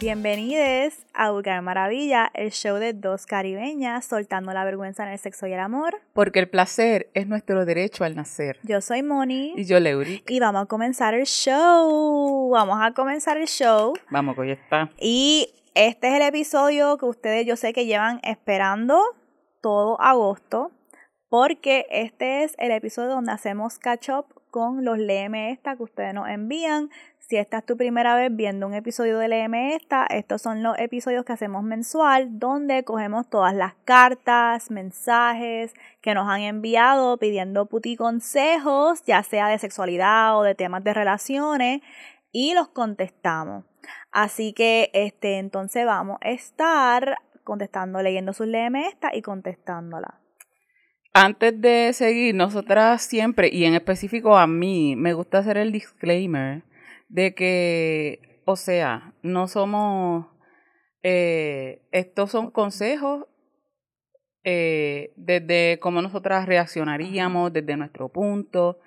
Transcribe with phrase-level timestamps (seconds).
[0.00, 5.46] Bienvenidos a Vulgar Maravilla, el show de dos caribeñas soltando la vergüenza en el sexo
[5.46, 6.00] y el amor.
[6.14, 8.58] Porque el placer es nuestro derecho al nacer.
[8.62, 9.52] Yo soy Moni.
[9.58, 10.24] Y yo, Leuri.
[10.26, 12.48] Y vamos a comenzar el show.
[12.48, 13.92] Vamos a comenzar el show.
[14.08, 14.88] Vamos, que hoy está.
[14.98, 19.02] Y este es el episodio que ustedes yo sé que llevan esperando
[19.60, 20.70] todo agosto.
[21.28, 26.14] Porque este es el episodio donde hacemos catch up con los Léeme Esta que ustedes
[26.14, 26.88] nos envían.
[27.30, 30.76] Si esta es tu primera vez viendo un episodio de Léeme Esta, estos son los
[30.80, 37.66] episodios que hacemos mensual, donde cogemos todas las cartas, mensajes que nos han enviado pidiendo
[37.66, 41.82] puti consejos, ya sea de sexualidad o de temas de relaciones,
[42.32, 43.64] y los contestamos.
[44.10, 50.20] Así que este, entonces vamos a estar contestando, leyendo sus Léeme Esta y contestándola.
[51.12, 56.64] Antes de seguir, nosotras siempre, y en específico a mí, me gusta hacer el disclaimer
[57.10, 60.26] de que, o sea, no somos,
[61.02, 63.26] eh, estos son consejos
[64.44, 68.78] eh, desde cómo nosotras reaccionaríamos, desde nuestro punto,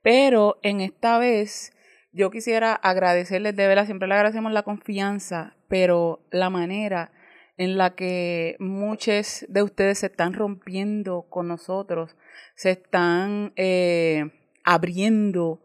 [0.00, 1.72] pero en esta vez
[2.12, 7.12] yo quisiera agradecerles de verdad, siempre le agradecemos la confianza, pero la manera
[7.56, 12.16] en la que muchos de ustedes se están rompiendo con nosotros,
[12.54, 14.30] se están eh,
[14.64, 15.60] abriendo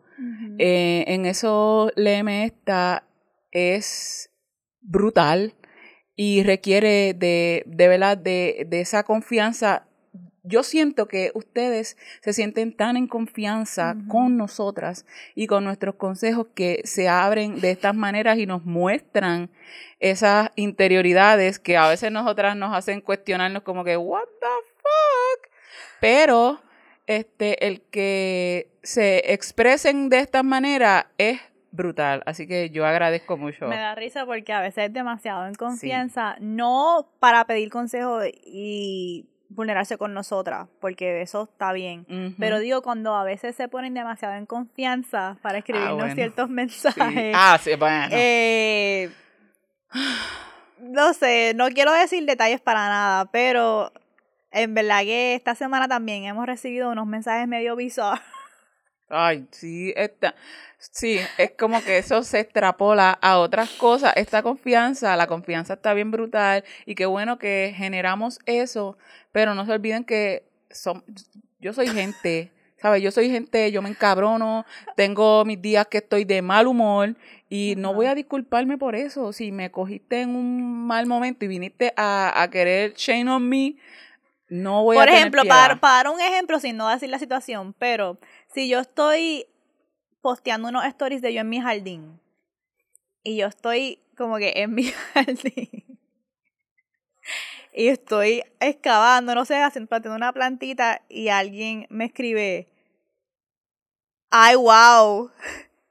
[0.57, 3.03] eh, en eso Léeme esta
[3.51, 4.31] es
[4.81, 5.53] brutal
[6.15, 9.87] y requiere de, de verdad de, de esa confianza.
[10.43, 16.47] Yo siento que ustedes se sienten tan en confianza con nosotras y con nuestros consejos
[16.55, 19.51] que se abren de estas maneras y nos muestran
[19.99, 25.51] esas interioridades que a veces nosotras nos hacen cuestionarnos como que, what the fuck?
[25.99, 26.61] Pero
[27.07, 31.39] este, el que se expresen de esta manera es
[31.71, 32.21] brutal.
[32.25, 33.67] Así que yo agradezco mucho.
[33.67, 39.25] Me da risa porque a veces es demasiado en confianza, no para pedir consejo y
[39.49, 42.05] vulnerarse con nosotras, porque eso está bien.
[42.37, 47.33] Pero digo, cuando a veces se ponen demasiado en confianza para ah, escribirnos ciertos mensajes.
[47.35, 48.07] Ah, sí, bueno.
[48.11, 49.09] Eh,
[50.79, 53.91] no sé, no quiero decir detalles para nada, pero
[54.51, 58.21] en verdad que esta semana también hemos recibido unos mensajes medio bizarros.
[59.09, 60.35] Ay, sí, esta,
[60.79, 64.11] sí, es como que eso se extrapola a otras cosas.
[64.17, 68.97] Esta confianza, la confianza está bien brutal y qué bueno que generamos eso,
[69.31, 71.05] pero no se olviden que son,
[71.61, 73.01] yo soy gente, ¿sabes?
[73.01, 74.65] Yo soy gente, yo me encabrono,
[74.97, 77.15] tengo mis días que estoy de mal humor
[77.49, 79.31] y no voy a disculparme por eso.
[79.31, 83.77] Si me cogiste en un mal momento y viniste a, a querer shame on me,
[84.49, 88.17] no voy Por a ejemplo, para, para un ejemplo, sin no decir la situación, pero
[88.53, 89.47] si yo estoy
[90.21, 92.19] posteando unos stories de yo en mi jardín
[93.23, 95.87] y yo estoy como que en mi jardín
[97.77, 102.67] y estoy excavando, no sé, haciendo una plantita y alguien me escribe,
[104.31, 105.29] ay, wow,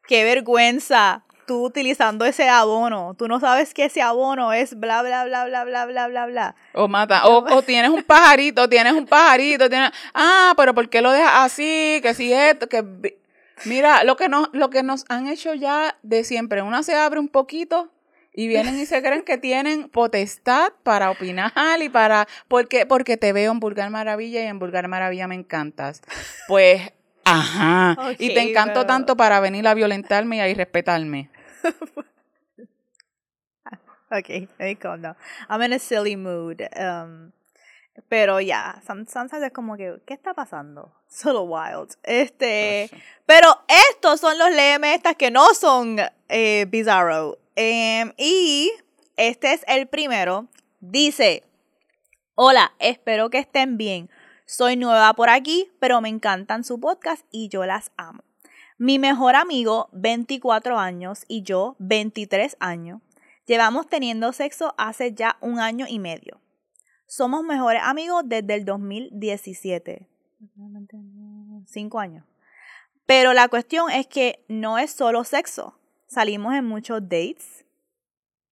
[0.08, 3.14] qué vergüenza, tú utilizando ese abono.
[3.14, 6.54] Tú no sabes que ese abono es bla, bla, bla, bla, bla, bla, bla, bla.
[6.74, 7.26] O mata.
[7.26, 9.90] O, o tienes un pajarito, tienes un pajarito, tienes...
[10.14, 12.00] Ah, pero ¿por qué lo dejas así?
[12.02, 13.16] Que si esto, que...
[13.64, 17.18] Mira, lo que, nos, lo que nos han hecho ya de siempre, una se abre
[17.18, 17.90] un poquito
[18.34, 22.28] y vienen y se creen que tienen potestad para opinar y para...
[22.48, 26.02] Porque, porque te veo en Vulgar Maravilla y en Vulgar Maravilla me encantas.
[26.46, 26.82] Pues,
[27.24, 27.96] ajá.
[28.18, 31.30] y te encanto tanto para venir a violentarme y a irrespetarme.
[34.10, 35.16] okay, let me calm down.
[35.48, 36.62] I'm in a silly mood.
[36.76, 37.32] Um,
[38.08, 40.92] pero ya, yeah, es como que, ¿qué está pasando?
[41.08, 41.96] Solo wild.
[42.02, 42.90] Este,
[43.24, 47.38] pero estos son los LM estas que no son eh, bizarro.
[47.54, 48.70] Em, y
[49.16, 50.48] este es el primero.
[50.80, 51.44] Dice,
[52.34, 54.10] hola, espero que estén bien.
[54.44, 58.25] Soy nueva por aquí, pero me encantan su podcast y yo las amo.
[58.78, 63.00] Mi mejor amigo, 24 años, y yo, 23 años,
[63.46, 66.42] llevamos teniendo sexo hace ya un año y medio.
[67.06, 70.06] Somos mejores amigos desde el 2017.
[71.66, 72.26] Cinco años.
[73.06, 75.78] Pero la cuestión es que no es solo sexo.
[76.06, 77.64] Salimos en muchos dates.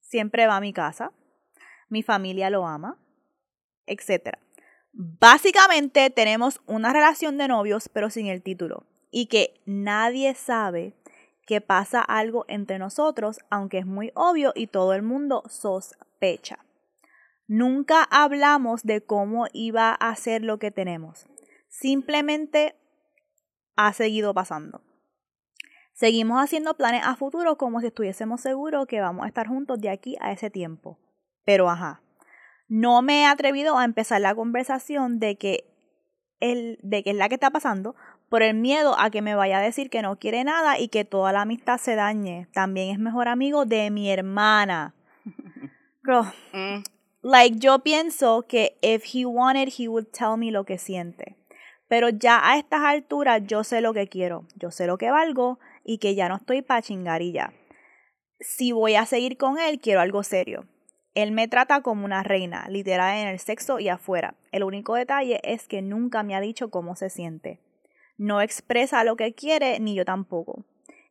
[0.01, 1.13] Siempre va a mi casa.
[1.91, 2.99] Mi familia lo ama.
[3.87, 4.39] Etc.
[4.93, 8.87] Básicamente tenemos una relación de novios, pero sin el título
[9.17, 10.93] y que nadie sabe
[11.47, 16.59] que pasa algo entre nosotros, aunque es muy obvio y todo el mundo sospecha.
[17.47, 21.29] Nunca hablamos de cómo iba a ser lo que tenemos.
[21.69, 22.75] Simplemente
[23.77, 24.83] ha seguido pasando.
[25.93, 29.91] Seguimos haciendo planes a futuro como si estuviésemos seguros que vamos a estar juntos de
[29.91, 30.99] aquí a ese tiempo.
[31.45, 32.03] Pero ajá,
[32.67, 35.73] no me he atrevido a empezar la conversación de que,
[36.41, 37.95] el, de que es la que está pasando
[38.35, 41.05] por el miedo a que me vaya a decir que no quiere nada y que
[41.05, 42.49] toda la amistad se dañe.
[42.53, 44.93] También es mejor amigo de mi hermana.
[46.53, 46.83] Mm,
[47.23, 51.37] like yo pienso que if he wanted, he would tell me lo que siente.
[51.87, 55.61] Pero ya a estas alturas yo sé lo que quiero, yo sé lo que valgo
[55.85, 57.53] y que ya no estoy pa' chingar y ya.
[58.41, 60.67] Si voy a seguir con él, quiero algo serio.
[61.15, 64.35] Él me trata como una reina, literal en el sexo y afuera.
[64.51, 67.61] El único detalle es que nunca me ha dicho cómo se siente.
[68.17, 70.65] No expresa lo que quiere, ni yo tampoco.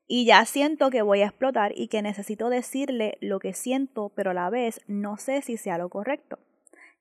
[0.07, 4.31] Y ya siento que voy a explotar y que necesito decirle lo que siento, pero
[4.31, 6.39] a la vez no sé si sea lo correcto.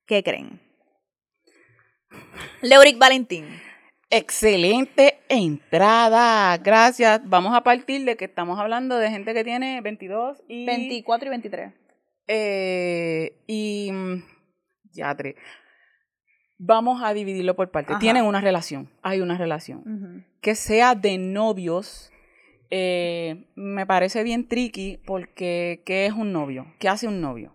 [0.06, 0.60] ¿Qué creen?
[2.62, 3.46] Leuric Valentín.
[4.10, 7.22] Excelente entrada, gracias.
[7.24, 10.66] Vamos a partir de que estamos hablando de gente que tiene 22 y...
[10.66, 11.72] 24 y 23.
[12.28, 13.90] Eh, y...
[13.90, 14.22] mm,
[14.92, 15.36] Ya, tres.
[16.64, 17.90] Vamos a dividirlo por partes.
[17.90, 17.98] Ajá.
[17.98, 20.24] Tienen una relación, hay una relación.
[20.40, 22.12] que sea de novios,
[22.70, 26.66] eh, me parece bien tricky porque ¿qué es un novio?
[26.78, 27.52] ¿Qué hace un novio?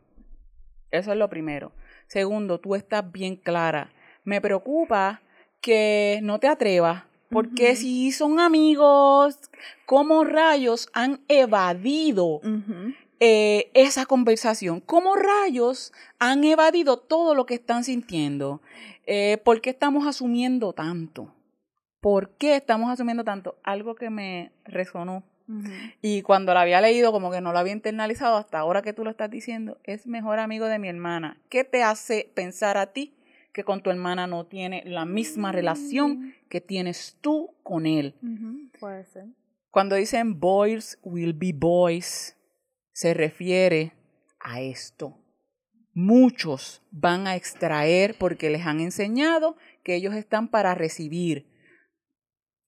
[0.92, 1.72] Eso es lo primero.
[2.08, 3.94] Segundo, tú estás bien clara.
[4.26, 5.22] Me preocupa
[5.62, 9.40] que no te atrevas, porque si son amigos,
[9.86, 12.42] ¿cómo rayos han evadido
[13.22, 14.82] eh, esa conversación?
[14.82, 18.62] ¿Cómo rayos han evadido todo lo que están sintiendo?
[19.08, 21.34] Eh, ¿Por qué estamos asumiendo tanto?
[22.02, 23.58] ¿Por qué estamos asumiendo tanto?
[23.64, 25.24] Algo que me resonó.
[26.02, 29.06] Y cuando la había leído, como que no lo había internalizado, hasta ahora que tú
[29.06, 31.40] lo estás diciendo, es mejor amigo de mi hermana.
[31.48, 33.14] ¿Qué te hace pensar a ti
[33.54, 38.14] que con tu hermana no tiene la misma relación que tienes tú con él?
[38.78, 39.28] Puede ser.
[39.72, 42.36] Cuando dicen boys will be boys,
[42.92, 43.94] se refiere
[44.42, 45.18] a esto.
[46.00, 51.48] Muchos van a extraer porque les han enseñado que ellos están para recibir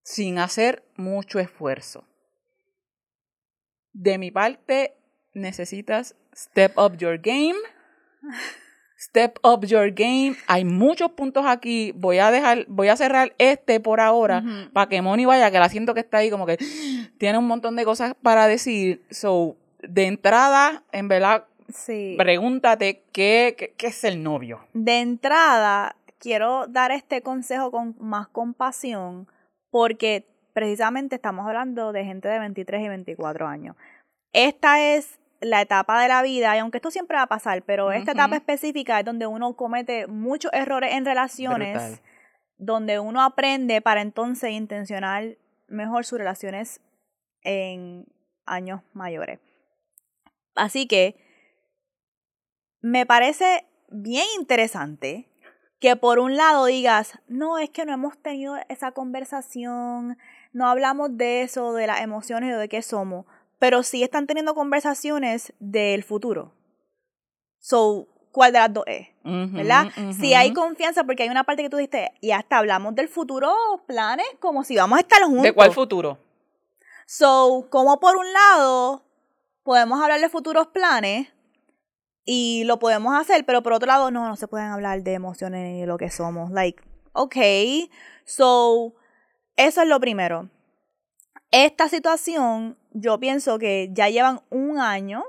[0.02, 2.08] sin hacer mucho esfuerzo.
[3.94, 4.96] De mi parte,
[5.36, 7.54] necesitas step up your game.
[8.98, 10.36] Step up your game.
[10.48, 11.92] Hay muchos puntos aquí.
[11.96, 14.44] Voy a dejar, voy a cerrar este por ahora
[14.74, 16.58] para que Moni vaya, que la siento que está ahí como que
[17.20, 19.06] tiene un montón de cosas para decir.
[19.12, 22.16] So, de entrada, en verdad, Sí.
[22.18, 24.66] pregúntate qué, qué, qué es el novio.
[24.74, 29.28] De entrada, quiero dar este consejo con más compasión
[29.72, 33.76] porque precisamente estamos hablando de gente de 23 y 24 años.
[34.34, 37.92] Esta es la etapa de la vida, y aunque esto siempre va a pasar, pero
[37.92, 42.00] esta etapa específica es donde uno comete muchos errores en relaciones, Brutal.
[42.58, 45.38] donde uno aprende para entonces intencionar
[45.68, 46.82] mejor sus relaciones
[47.42, 48.06] en
[48.46, 49.40] años mayores.
[50.56, 51.16] Así que
[52.82, 55.30] me parece bien interesante
[55.80, 60.18] que por un lado digas, no, es que no hemos tenido esa conversación,
[60.52, 63.26] no hablamos de eso, de las emociones o de qué somos,
[63.60, 66.54] pero sí están teniendo conversaciones del futuro.
[67.60, 69.08] So, ¿cuál de las dos es?
[69.24, 69.88] ¿Verdad?
[70.20, 73.54] Si hay confianza, porque hay una parte que tú dijiste, y hasta hablamos del futuro,
[73.86, 75.44] planes, como si vamos a estar juntos.
[75.44, 76.18] ¿De cuál futuro?
[77.06, 79.04] So, como por un lado
[79.64, 81.28] podemos hablar de futuros planes
[82.32, 85.64] y lo podemos hacer, pero por otro lado no, no se pueden hablar de emociones
[85.64, 86.52] ni de lo que somos.
[86.52, 86.80] Like,
[87.12, 87.90] okay,
[88.24, 88.94] so,
[89.56, 90.48] eso es lo primero.
[91.50, 95.24] Esta situación, yo pienso que ya llevan un año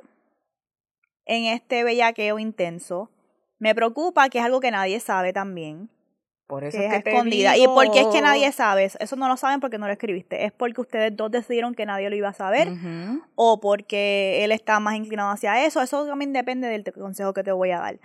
[1.24, 3.10] en este bellaqueo intenso.
[3.58, 5.88] Me preocupa que es algo que nadie sabe también
[6.50, 7.56] Por eso que es que escondida.
[7.56, 8.84] ¿Y digo- por qué es que nadie sabe?
[8.84, 10.44] Eso no lo saben porque no lo escribiste.
[10.44, 12.68] Es porque ustedes dos decidieron que nadie lo iba a saber
[13.36, 15.80] o porque él está más inclinado hacia eso.
[15.80, 17.98] Eso también depende del consejo que te voy a dar.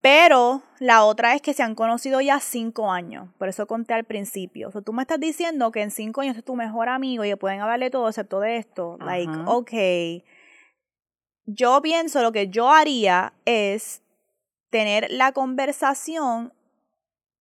[0.00, 3.28] Pero la otra es que se han conocido ya cinco años.
[3.38, 4.68] Por eso conté al principio.
[4.68, 7.30] O sea, tú me estás diciendo que en cinco años es tu mejor amigo y
[7.30, 8.98] que pueden hablarle todo excepto de esto.
[9.00, 9.72] Like, ok.
[11.46, 14.02] Yo pienso lo que yo haría es
[14.70, 16.52] tener la conversación.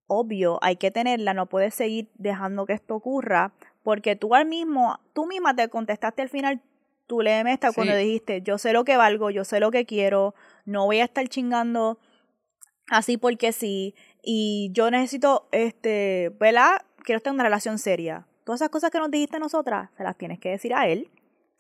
[0.08, 5.00] Obvio, hay que tenerla, no puedes seguir dejando que esto ocurra, porque tú al mismo,
[5.14, 6.62] tú misma te contestaste al final,
[7.08, 10.36] tú léeme esta cuando dijiste, yo sé lo que valgo, yo sé lo que quiero,
[10.66, 12.00] no voy a estar chingando
[12.90, 16.82] así porque sí, y yo necesito, este, ¿verdad?
[17.04, 18.26] Quiero estar en una relación seria.
[18.46, 21.10] Todas esas cosas que nos dijiste a nosotras, se las tienes que decir a él.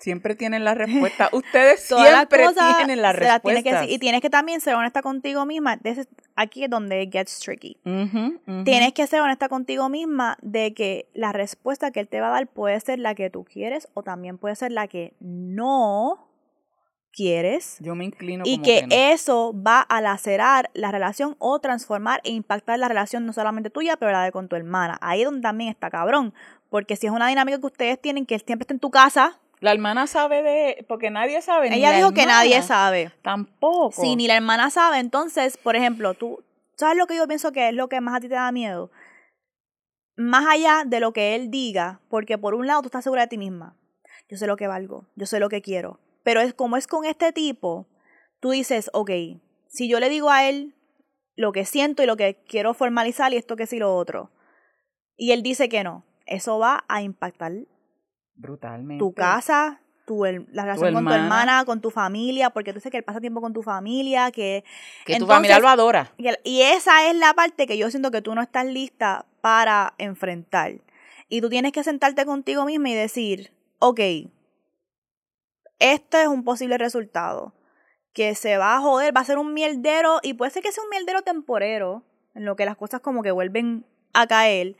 [0.03, 1.29] Siempre tienen la respuesta.
[1.31, 1.89] Ustedes
[2.25, 3.79] siempre tienen la que respuesta.
[3.81, 3.95] decir.
[3.95, 5.79] y tienes que también ser honesta contigo misma.
[5.83, 7.77] Is- aquí es donde it gets tricky.
[8.65, 12.31] Tienes que ser honesta contigo misma de que la respuesta que él te va a
[12.31, 16.27] dar puede ser la que tú quieres o también puede ser la que no
[17.11, 17.77] quieres.
[17.79, 18.95] Yo me inclino Y como que, que no.
[19.13, 23.97] eso va a lacerar la relación o transformar e impactar la relación no solamente tuya,
[23.97, 24.97] pero la de con tu hermana.
[25.01, 26.33] Ahí es donde también está cabrón.
[26.69, 29.39] Porque si es una dinámica que ustedes tienen, que él siempre está en tu casa,
[29.63, 30.85] La hermana sabe de...
[30.89, 31.69] Porque nadie sabe.
[31.69, 33.13] ni ella la dijo que nadie sabe.
[33.21, 33.93] Tampoco.
[33.93, 36.43] Si ni la hermana sabe, entonces, por ejemplo, tú,
[36.75, 38.91] ¿sabes lo que yo pienso que es lo que más a ti te da miedo?
[40.17, 43.29] Más allá de lo que él diga, porque por un lado tú estás segura de
[43.29, 43.77] ti misma.
[44.27, 46.01] Yo sé lo que valgo, yo sé lo que quiero.
[46.23, 47.87] Pero es como es con este tipo,
[48.41, 49.11] tú dices, ok,
[49.69, 50.75] si yo le digo a él
[51.37, 54.29] lo que siento y lo que quiero formalizar y esto que sí lo otro,
[55.15, 57.53] y él dice que no, eso va a impactar
[58.35, 58.99] Brutalmente.
[58.99, 61.63] tu casa, tu, la relación con tu hermana.
[61.65, 64.63] con tu familia, porque tú dices que él pasa tiempo con tu familia, que...
[65.05, 66.13] Que tu familia lo adora.
[66.43, 70.73] Y esa es la parte que yo siento que tú no estás lista para enfrentar.
[71.29, 73.99] Y tú tienes que sentarte contigo misma y decir, ok,
[75.79, 77.53] este es un posible resultado.
[78.13, 80.83] Que se va a joder, va a ser un mierdero, y puede ser que sea
[80.83, 82.03] un mierdero temporero,
[82.35, 84.75] en lo que las cosas como que vuelven a caer.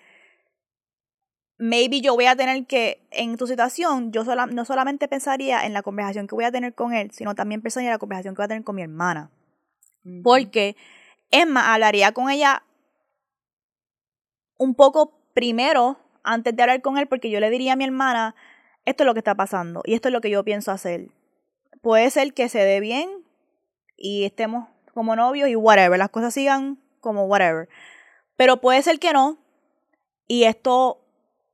[1.58, 5.74] Maybe yo voy a tener que, en tu situación, yo sola- no solamente pensaría en
[5.74, 8.40] la conversación que voy a tener con él, sino también pensaría en la conversación que
[8.40, 9.30] voy a tener con mi hermana.
[10.24, 10.76] Porque
[11.32, 12.64] Emma hablaría con ella
[14.58, 18.36] un poco primero antes de hablar con él, porque yo le diría a mi hermana,
[18.86, 21.10] esto es lo que está pasando y esto es lo que yo pienso hacer.
[21.82, 23.10] Puede ser que se dé bien
[23.98, 27.68] y estemos como novios y whatever, las cosas sigan como whatever.
[28.36, 29.38] Pero puede ser que no
[30.28, 31.03] y esto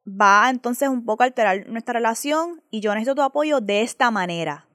[0.10, 4.12] va entonces un poco a alterar nuestra relación y yo necesito tu apoyo de esta
[4.12, 4.66] manera.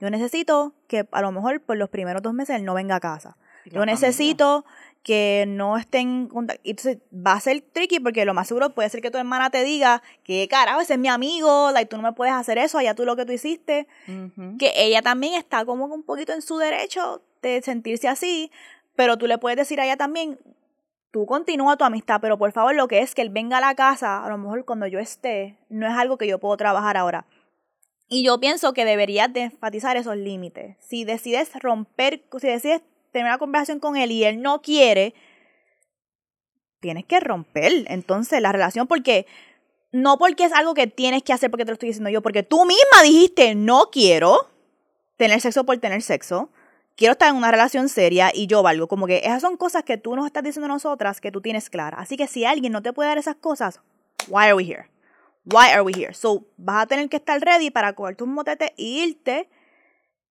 [0.00, 3.00] Yo necesito que a lo mejor por los primeros dos meses él no venga a
[3.00, 3.36] casa.
[3.64, 4.64] Yo necesito
[5.02, 6.28] que no estén.
[6.64, 9.64] Entonces va a ser tricky porque lo más seguro puede ser que tu hermana te
[9.64, 12.94] diga que carajo, ese es mi amigo, like, tú no me puedes hacer eso, allá
[12.94, 13.88] tú lo que tú hiciste.
[14.58, 18.50] Que ella también está como un poquito en su derecho de sentirse así,
[18.96, 20.38] pero tú le puedes decir a ella también,
[21.10, 23.74] tú continúa tu amistad, pero por favor lo que es que él venga a la
[23.74, 27.26] casa, a lo mejor cuando yo esté, no es algo que yo puedo trabajar ahora.
[28.08, 30.76] Y yo pienso que deberías de enfatizar esos límites.
[30.80, 35.14] Si decides romper, si decides tener una conversación con él y él no quiere,
[36.80, 39.26] tienes que romper entonces la relación porque
[39.90, 42.42] no porque es algo que tienes que hacer porque te lo estoy diciendo yo, porque
[42.42, 44.48] tú misma dijiste no quiero
[45.16, 46.50] tener sexo por tener sexo,
[46.98, 48.88] quiero estar en una relación seria y yo valgo.
[48.88, 51.70] Como que esas son cosas que tú nos estás diciendo a nosotras que tú tienes
[51.70, 52.00] claras.
[52.00, 53.80] Así que si alguien no te puede dar esas cosas,
[54.26, 54.90] why are we here?
[55.44, 56.12] Why are we here?
[56.12, 59.48] So, vas a tener que estar ready para coger tus motetes y irte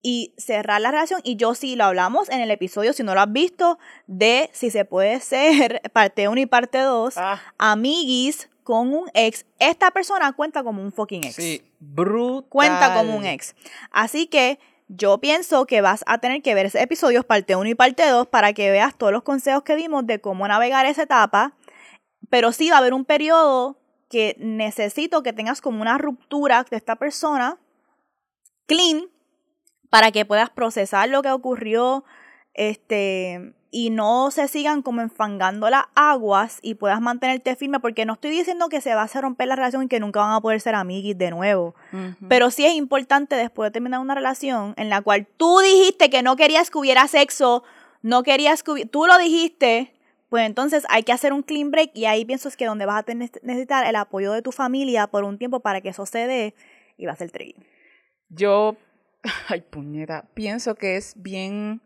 [0.04, 1.22] y cerrar la relación.
[1.24, 4.70] Y yo sí lo hablamos en el episodio, si no lo has visto, de si
[4.70, 9.46] se puede ser parte 1 y parte 2, Ah, amiguis con un ex.
[9.58, 11.64] Esta persona cuenta como un fucking ex sí.
[11.80, 12.50] Brutal.
[12.50, 13.56] cuenta como un ex.
[13.92, 17.76] Así que yo pienso que vas a tener que ver esos episodios parte 1 y
[17.76, 21.54] parte 2 para que veas todos los consejos que dimos de cómo navegar esa etapa.
[22.30, 23.78] Pero sí va a haber un periodo
[24.10, 27.58] que necesito que tengas como una ruptura de esta persona
[28.66, 29.10] clean
[29.90, 32.04] para que puedas procesar lo que ocurrió
[32.58, 38.14] este y no se sigan como enfangando las aguas y puedas mantenerte firme porque no
[38.14, 40.62] estoy diciendo que se va a romper la relación y que nunca van a poder
[40.62, 41.76] ser amiguis de nuevo.
[42.30, 46.24] Pero sí es importante después de terminar una relación en la cual tú dijiste que
[46.24, 47.64] no querías que hubiera sexo,
[48.02, 49.94] no querías que hubiera, tú lo dijiste,
[50.30, 53.00] pues entonces hay que hacer un clean break y ahí pienso es que donde vas
[53.00, 56.26] a tener- necesitar el apoyo de tu familia por un tiempo para que eso se
[56.26, 56.56] dé
[56.98, 57.56] y va a ser tricky.
[58.30, 58.78] Yo,
[59.50, 61.82] ay puñeta, pienso que es bien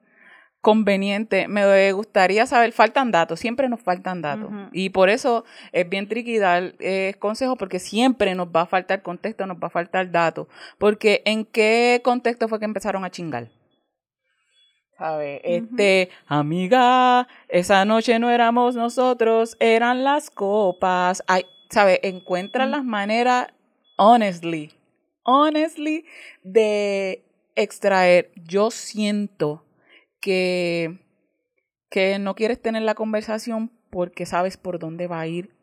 [0.62, 1.48] conveniente.
[1.48, 4.52] Me gustaría saber, faltan datos, siempre nos faltan datos.
[4.72, 9.02] Y por eso es bien tricky dar eh, consejos, porque siempre nos va a faltar
[9.02, 10.48] contexto, nos va a faltar datos.
[10.78, 13.50] Porque ¿en qué contexto fue que empezaron a chingar?
[14.98, 15.42] ¿Sabe?
[15.44, 21.24] Este, amiga, esa noche no éramos nosotros, eran las copas.
[21.26, 22.00] Ay, ¿sabe?
[22.04, 22.78] Encuentran Ujú.
[22.78, 23.48] las maneras,
[23.98, 24.72] honestly,
[25.24, 26.06] honestly,
[26.44, 27.24] de
[27.56, 28.32] extraer.
[28.46, 29.64] Yo siento
[30.22, 31.00] que,
[31.90, 35.54] que no quieres tener la conversación porque sabes por dónde va a ir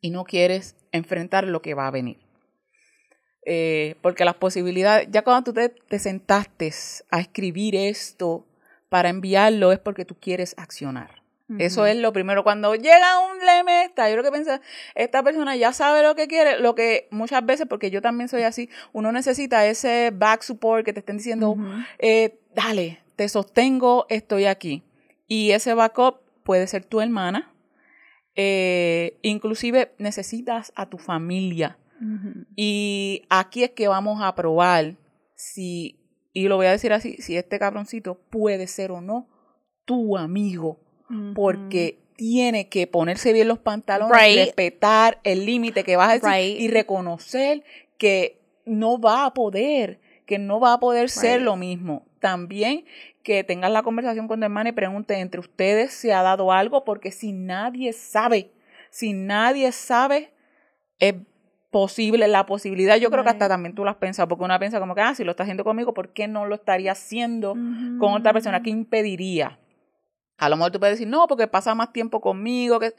[0.00, 2.18] y no quieres enfrentar lo que va a venir.
[3.46, 6.72] Eh, porque las posibilidades, ya cuando tú te, te sentaste
[7.10, 8.46] a escribir esto
[8.88, 11.22] para enviarlo es porque tú quieres accionar.
[11.58, 12.42] Eso es lo primero.
[12.42, 14.58] Cuando llega un lemesta, yo lo que pienso,
[14.94, 18.42] esta persona ya sabe lo que quiere, lo que muchas veces, porque yo también soy
[18.42, 21.56] así, uno necesita ese back support que te estén diciendo,
[21.98, 24.82] eh, dale, te sostengo, estoy aquí.
[25.26, 27.54] Y ese backup puede ser tu hermana,
[28.34, 31.78] eh, inclusive necesitas a tu familia.
[32.54, 34.96] Y aquí es que vamos a probar
[35.36, 36.00] si,
[36.34, 39.28] y lo voy a decir así, si este cabroncito puede ser o no
[39.86, 40.80] tu amigo
[41.34, 46.68] porque tiene que ponerse bien los pantalones, respetar el límite que vas a decir y
[46.68, 47.64] reconocer
[47.96, 52.06] que no va a poder, que no va a poder ser lo mismo.
[52.20, 52.84] También
[53.22, 56.84] que tengas la conversación con tu hermana y pregunte entre ustedes si ha dado algo,
[56.84, 58.52] porque si nadie sabe,
[58.90, 60.32] si nadie sabe,
[60.98, 61.14] es
[61.70, 64.78] posible, la posibilidad, yo creo que hasta también tú lo has pensado, porque una piensa
[64.78, 67.54] como que, ah, si lo está haciendo conmigo, ¿por qué no lo estaría haciendo
[67.98, 68.62] con otra persona?
[68.62, 69.58] ¿Qué impediría?
[70.38, 72.94] A lo mejor tú puedes decir, no, porque pasa más tiempo conmigo, que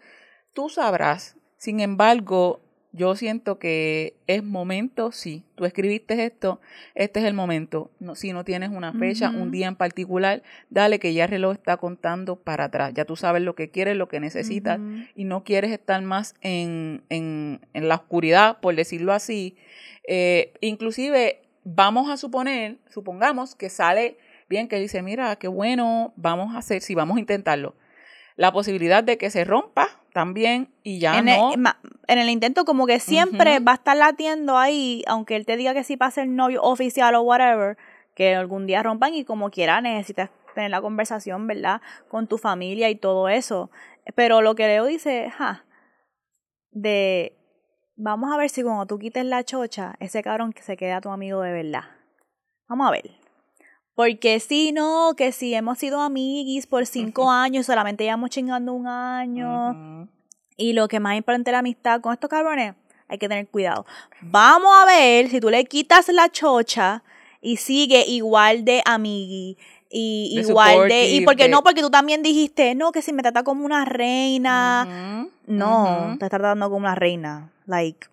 [0.54, 1.38] tú sabrás.
[1.58, 2.65] Sin embargo,
[2.96, 6.62] yo siento que es momento, sí, tú escribiste esto,
[6.94, 7.92] este es el momento.
[8.00, 11.54] No, si no tienes una fecha, un día en particular, dale que ya el reloj
[11.54, 12.94] está contando para atrás.
[12.94, 14.80] Ya tú sabes lo que quieres, lo que necesitas
[15.14, 19.58] y no quieres estar más en, en, en la oscuridad, por decirlo así.
[20.08, 26.56] Eh, inclusive, vamos a suponer, supongamos que sale bien, que dice, mira, qué bueno, vamos
[26.56, 27.76] a hacer, si vamos a intentarlo.
[28.36, 31.54] La posibilidad de que se rompa también y ya en no.
[31.54, 31.64] El,
[32.08, 35.74] en el intento como que siempre va a estar latiendo ahí, aunque él te diga
[35.74, 37.78] que sí para ser novio oficial o whatever,
[38.16, 41.82] que algún día rompan y como quiera necesitas tener la conversación, ¿verdad?
[42.08, 43.70] Con tu familia y todo eso.
[44.16, 45.66] Pero lo que Leo dice, ja,
[46.72, 47.38] de
[47.96, 51.10] vamos a ver si cuando tú quites la chocha, ese cabrón que se queda tu
[51.10, 51.84] amigo de verdad.
[52.68, 53.25] Vamos a ver.
[53.96, 58.88] Porque si no, que si hemos sido amiguis por cinco años, solamente llevamos chingando un
[58.88, 60.08] año.
[60.58, 62.76] Y lo que más importante la amistad con estos cabrones,
[63.08, 63.86] hay que tener cuidado.
[64.22, 67.04] Vamos a ver si tú le quitas la chocha
[67.42, 69.58] y sigue igual de amigui.
[69.90, 71.12] Y igual de.
[71.12, 75.26] Y porque no, porque tú también dijiste, no, que si me trata como una reina.
[75.48, 77.52] No, te está tratando como una reina.
[77.66, 78.08] Like.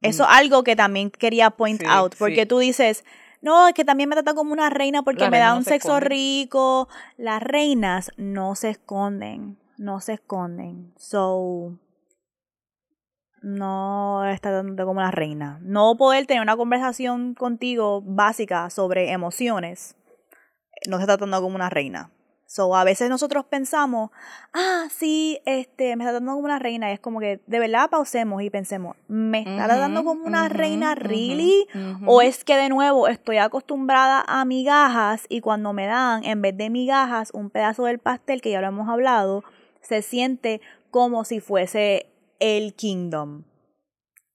[0.00, 2.14] Eso es algo que también quería point out.
[2.18, 3.04] Porque tú dices
[3.40, 6.88] no, es que también me trata como una reina porque me da un sexo rico.
[7.16, 10.92] Las reinas no se esconden, no se esconden.
[10.96, 11.78] So,
[13.42, 15.58] no está tratando como una reina.
[15.62, 19.96] No poder tener una conversación contigo básica sobre emociones,
[20.88, 22.10] no se está tratando como una reina.
[22.50, 24.10] So, a veces nosotros pensamos,
[24.54, 26.90] ah, sí, este, me está dando como una reina.
[26.90, 30.94] Y es como que de verdad pausemos y pensemos, ¿me está dando como una reina
[30.94, 31.68] really?
[32.06, 36.56] O es que de nuevo estoy acostumbrada a migajas y cuando me dan, en vez
[36.56, 39.44] de migajas, un pedazo del pastel, que ya lo hemos hablado,
[39.82, 42.06] se siente como si fuese
[42.40, 43.44] el kingdom.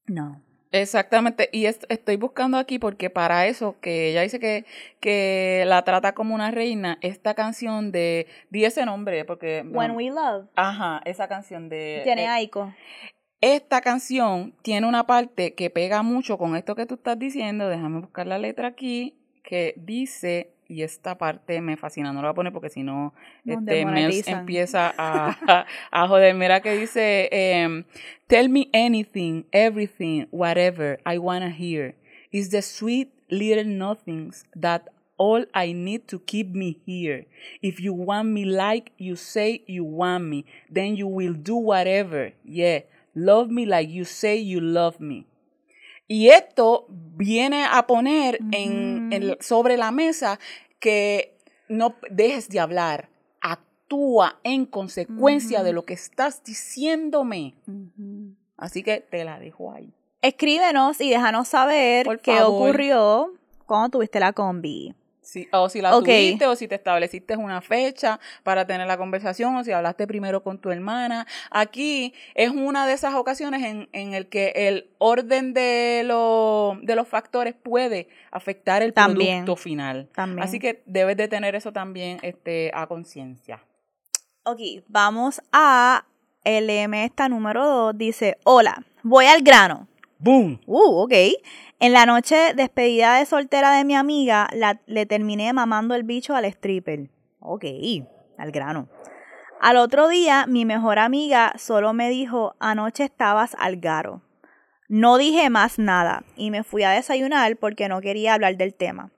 [0.05, 0.42] No.
[0.73, 4.65] Exactamente, y estoy buscando aquí porque para eso, que ella dice que,
[4.99, 9.63] que la trata como una reina, esta canción de, di ese nombre, porque...
[9.69, 10.47] When We Love.
[10.55, 12.01] Ajá, esa canción de...
[12.03, 12.73] Tiene eh, Aiko.
[13.39, 17.99] Esta canción tiene una parte que pega mucho con esto que tú estás diciendo, déjame
[17.99, 22.35] buscar la letra aquí, que dice, y esta parte me fascina, no la voy a
[22.35, 23.13] poner porque si no,
[23.45, 23.81] este,
[24.31, 26.33] empieza a, a, joder.
[26.35, 27.83] Mira que dice, em,
[28.27, 31.95] tell me anything, everything, whatever I wanna hear.
[32.31, 37.25] It's the sweet little nothings that all I need to keep me here.
[37.61, 42.31] If you want me like you say you want me, then you will do whatever.
[42.43, 42.79] Yeah,
[43.15, 45.25] love me like you say you love me.
[46.07, 50.39] Y esto viene a poner en, sobre la mesa
[50.79, 51.37] que
[51.69, 53.09] no dejes de hablar,
[53.41, 57.55] actúa en consecuencia de lo que estás diciéndome.
[58.57, 59.93] Así que te la dejo ahí.
[60.21, 63.33] Escríbenos y déjanos saber qué ocurrió
[63.65, 64.93] cuando tuviste la combi
[65.51, 69.63] o si la tuviste, o si te estableciste una fecha para tener la conversación, o
[69.63, 71.25] si hablaste primero con tu hermana.
[71.51, 76.95] Aquí es una de esas ocasiones en, en el que el orden de, lo, de
[76.95, 80.09] los factores puede afectar el producto final.
[80.39, 83.63] Así que debes de tener eso también este, a conciencia.
[84.43, 86.05] Ok, vamos a
[86.43, 87.97] LM esta número 2.
[87.97, 89.87] Dice, hola, voy al grano.
[90.23, 90.61] Boom.
[90.67, 91.13] Uh, ok.
[91.79, 94.47] En la noche despedida de soltera de mi amiga,
[94.85, 97.09] le terminé mamando el bicho al stripper.
[97.41, 97.65] Ok,
[98.37, 98.87] al grano.
[99.59, 104.21] Al otro día, mi mejor amiga solo me dijo, anoche estabas al garo.
[104.87, 109.11] No dije más nada y me fui a desayunar porque no quería hablar del tema.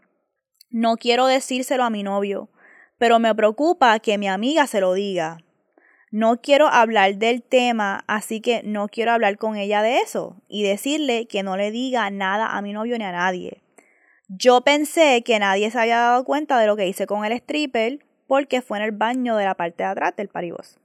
[0.71, 2.49] No quiero decírselo a mi novio,
[2.97, 5.37] pero me preocupa que mi amiga se lo diga.
[6.15, 10.63] No quiero hablar del tema, así que no quiero hablar con ella de eso y
[10.63, 13.61] decirle que no le diga nada a mi novio ni a nadie.
[14.29, 17.99] Yo pensé que nadie se había dado cuenta de lo que hice con el stripper
[18.27, 20.79] porque fue en el baño de la parte de atrás del paribos.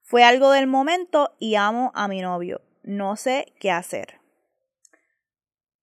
[0.00, 2.62] Fue algo del momento y amo a mi novio.
[2.82, 4.17] No sé qué hacer.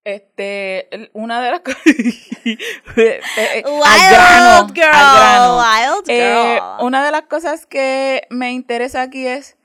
[0.05, 1.81] Este, una de las cosas.
[1.85, 3.17] wild
[4.75, 6.85] girl, Wild eh, girl.
[6.85, 9.57] una de las cosas que me interesa aquí es.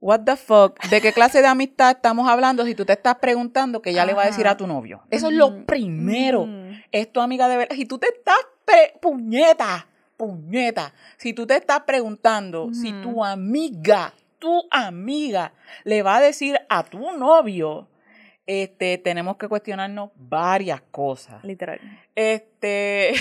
[0.00, 0.82] What the fuck?
[0.90, 4.14] ¿De qué clase de amistad estamos hablando si tú te estás preguntando que ya le
[4.14, 5.02] va a decir a tu novio?
[5.10, 6.46] Eso es lo primero.
[6.90, 7.76] Es tu amiga de verdad.
[7.76, 8.36] Si tú te estás
[9.00, 10.92] puñeta, puñeta.
[11.16, 15.52] Si tú te estás preguntando si tu amiga, tu amiga
[15.84, 17.88] le va a decir a tu novio
[18.46, 21.42] este, tenemos que cuestionarnos varias cosas.
[21.44, 21.80] Literal.
[22.14, 23.14] Este,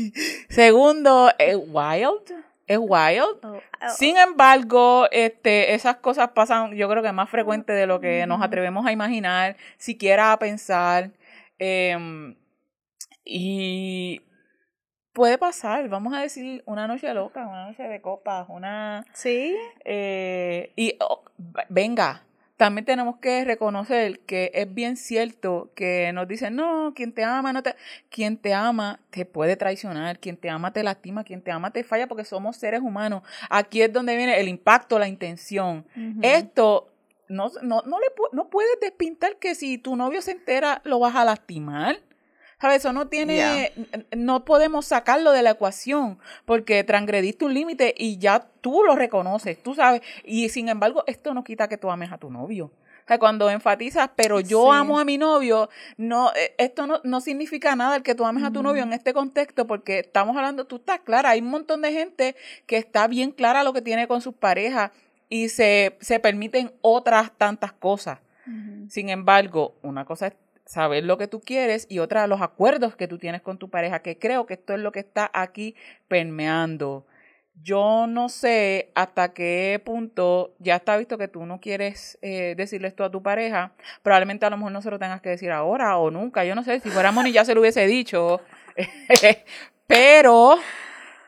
[0.48, 2.44] segundo, es wild.
[2.66, 3.44] Es wild.
[3.44, 3.88] Oh, oh.
[3.96, 8.42] Sin embargo, este, esas cosas pasan, yo creo que más frecuente de lo que nos
[8.42, 11.10] atrevemos a imaginar, siquiera a pensar.
[11.58, 12.36] Em,
[13.24, 14.22] y
[15.12, 19.04] puede pasar, vamos a decir, una noche loca, una noche de copas, una...
[19.12, 19.56] Sí.
[19.84, 21.24] Eh, y oh,
[21.68, 22.22] venga,
[22.60, 27.54] también tenemos que reconocer que es bien cierto que nos dicen, no, quien te ama,
[27.54, 27.74] no te...
[28.10, 31.84] Quien te ama te puede traicionar, quien te ama te lastima, quien te ama te
[31.84, 33.22] falla porque somos seres humanos.
[33.48, 35.86] Aquí es donde viene el impacto, la intención.
[36.20, 36.92] Esto
[37.28, 41.16] no, no, no, le, no puedes despintar que si tu novio se entera lo vas
[41.16, 41.98] a lastimar.
[42.60, 42.78] ¿Sabes?
[42.78, 43.72] Eso no tiene,
[44.14, 49.62] no podemos sacarlo de la ecuación porque transgrediste un límite y ya tú lo reconoces,
[49.62, 50.02] tú sabes.
[50.24, 52.66] Y sin embargo, esto no quita que tú ames a tu novio.
[52.66, 57.20] O sea, cuando enfatizas, pero yo amo a mi novio, no, eh, esto no, no,
[57.20, 60.66] significa nada el que tú ames a tu novio en este contexto, porque estamos hablando,
[60.66, 64.06] tú estás clara, hay un montón de gente que está bien clara lo que tiene
[64.06, 64.92] con sus parejas
[65.28, 68.18] y se, se permiten otras tantas cosas.
[68.88, 70.34] Sin embargo, una cosa es
[70.70, 74.02] saber lo que tú quieres y otra, los acuerdos que tú tienes con tu pareja,
[74.02, 75.74] que creo que esto es lo que está aquí
[76.06, 77.04] permeando.
[77.60, 82.86] Yo no sé hasta qué punto ya está visto que tú no quieres eh, decirle
[82.86, 83.72] esto a tu pareja.
[84.04, 86.44] Probablemente a lo mejor no se lo tengas que decir ahora o nunca.
[86.44, 88.40] Yo no sé, si fuera Moni ya se lo hubiese dicho.
[89.88, 90.56] Pero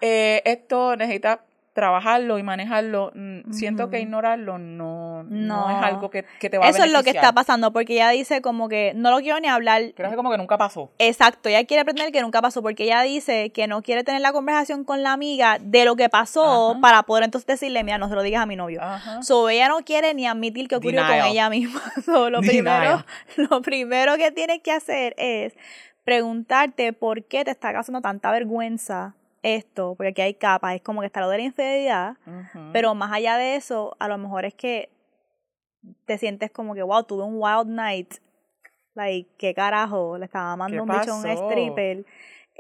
[0.00, 6.22] eh, esto necesita trabajarlo y manejarlo, mm, siento que ignorarlo no, no, es algo que,
[6.22, 9.10] te va a Eso es lo que está pasando, porque ella dice como que no
[9.10, 9.92] lo quiero ni hablar.
[9.94, 10.90] Creo como que nunca pasó.
[10.98, 14.32] Exacto, ella quiere aprender que nunca pasó, porque ella dice que no quiere tener la
[14.32, 18.14] conversación con la amiga de lo que pasó para poder entonces decirle, mira, no se
[18.14, 18.80] lo digas a mi novio.
[19.22, 21.80] So, ella no quiere ni admitir que ocurrió con ella misma.
[22.06, 23.04] lo, primero,
[23.36, 25.54] lo primero que tienes que hacer es
[26.04, 31.00] preguntarte por qué te está causando tanta vergüenza esto, porque aquí hay capas, es como
[31.00, 32.16] que está lo de la infidelidad,
[32.72, 34.90] pero más allá de eso, a lo mejor es que
[36.04, 38.14] te sientes como que, wow, tuve un wild night,
[38.94, 42.04] like, qué carajo, le estaba mandando un bicho a un stripper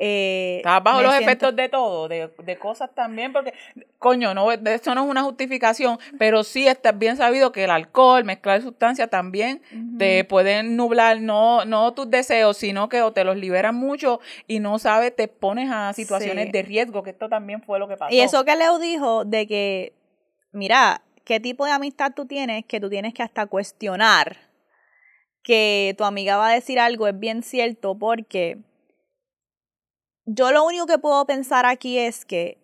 [0.04, 3.54] eh, Estás bajo los efectos de todo, de, cosas también, porque,
[4.00, 8.24] coño, no, eso no es una justificación, pero sí está bien sabido que el alcohol,
[8.24, 9.62] mezclar sustancias también
[9.98, 14.58] te pueden nublar, no, no tus deseos, sino que o te los liberan mucho y
[14.58, 18.12] no sabes, te pones a situaciones de riesgo, que esto también fue lo que pasó.
[18.12, 19.92] Y eso que Leo dijo de que,
[20.50, 24.36] mira, qué tipo de amistad tú tienes, que tú tienes que hasta cuestionar
[25.44, 28.58] que tu amiga va a decir algo, es bien cierto, porque
[30.26, 32.58] yo lo único que puedo pensar aquí es que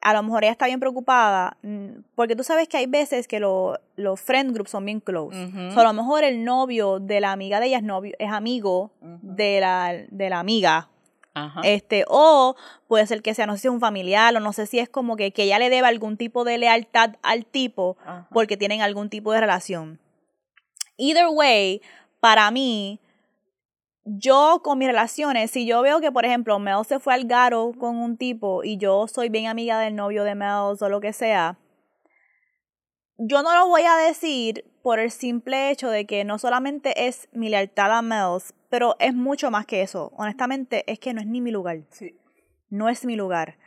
[0.00, 3.40] a lo mejor ella está bien preocupada, mm, porque tú sabes que hay veces que
[3.40, 5.36] los friend groups son bien close.
[5.36, 9.60] a lo mejor el novio de la amiga de ella es, novio, es amigo de,
[9.60, 10.88] la, de la amiga.
[11.64, 12.56] Este, o
[12.88, 14.88] puede ser que sea, no sé si es un familiar, o no sé si es
[14.88, 17.98] como que, que ella le deba algún tipo de lealtad al tipo
[18.30, 20.00] porque tienen algún tipo de relación.
[20.96, 21.82] Either way,
[22.20, 23.00] para mí,
[24.06, 27.72] yo con mis relaciones, si yo veo que, por ejemplo, Mel se fue al garo
[27.78, 31.12] con un tipo y yo soy bien amiga del novio de Mel o lo que
[31.12, 31.58] sea,
[33.18, 37.28] yo no lo voy a decir por el simple hecho de que no solamente es
[37.32, 38.38] mi lealtad a Mel,
[38.68, 40.12] pero es mucho más que eso.
[40.16, 41.80] Honestamente, es que no es ni mi lugar.
[41.90, 42.16] Sí.
[42.68, 43.58] No es mi lugar.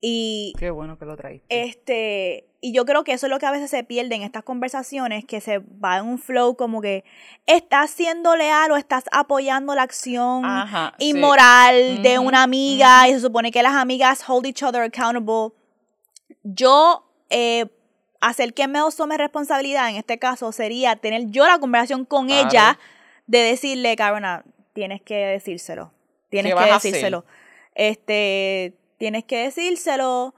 [0.00, 0.54] Y.
[0.58, 1.46] Qué bueno que lo traíste.
[1.48, 2.45] Este.
[2.60, 5.24] Y yo creo que eso es lo que a veces se pierde en estas conversaciones,
[5.24, 7.04] que se va en un flow como que
[7.46, 10.42] estás siendo leal o estás apoyando la acción
[10.98, 15.54] inmoral de una amiga y se supone que las amigas hold each other accountable.
[16.42, 17.66] Yo, eh,
[18.20, 22.78] hacer que me tome responsabilidad en este caso sería tener yo la conversación con ella
[23.26, 25.92] de decirle, Carona, tienes que decírselo.
[26.28, 27.24] Tienes que decírselo.
[27.74, 30.34] Este tienes que decírselo.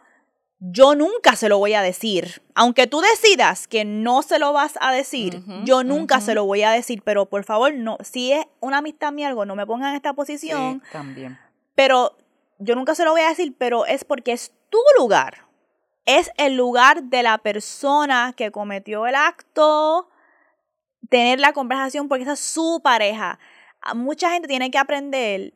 [0.60, 2.42] Yo nunca se lo voy a decir.
[2.54, 6.62] Aunque tú decidas que no se lo vas a decir, yo nunca se lo voy
[6.62, 7.02] a decir.
[7.04, 10.14] Pero por favor, no, si es una amistad mía algo, no me pongan en esta
[10.14, 10.82] posición.
[10.84, 11.38] Sí, también.
[11.74, 12.16] Pero
[12.58, 15.46] yo nunca se lo voy a decir, pero es porque es tu lugar.
[16.06, 20.08] Es el lugar de la persona que cometió el acto,
[21.08, 23.38] tener la conversación porque esa es su pareja.
[23.94, 25.54] Mucha gente tiene que aprender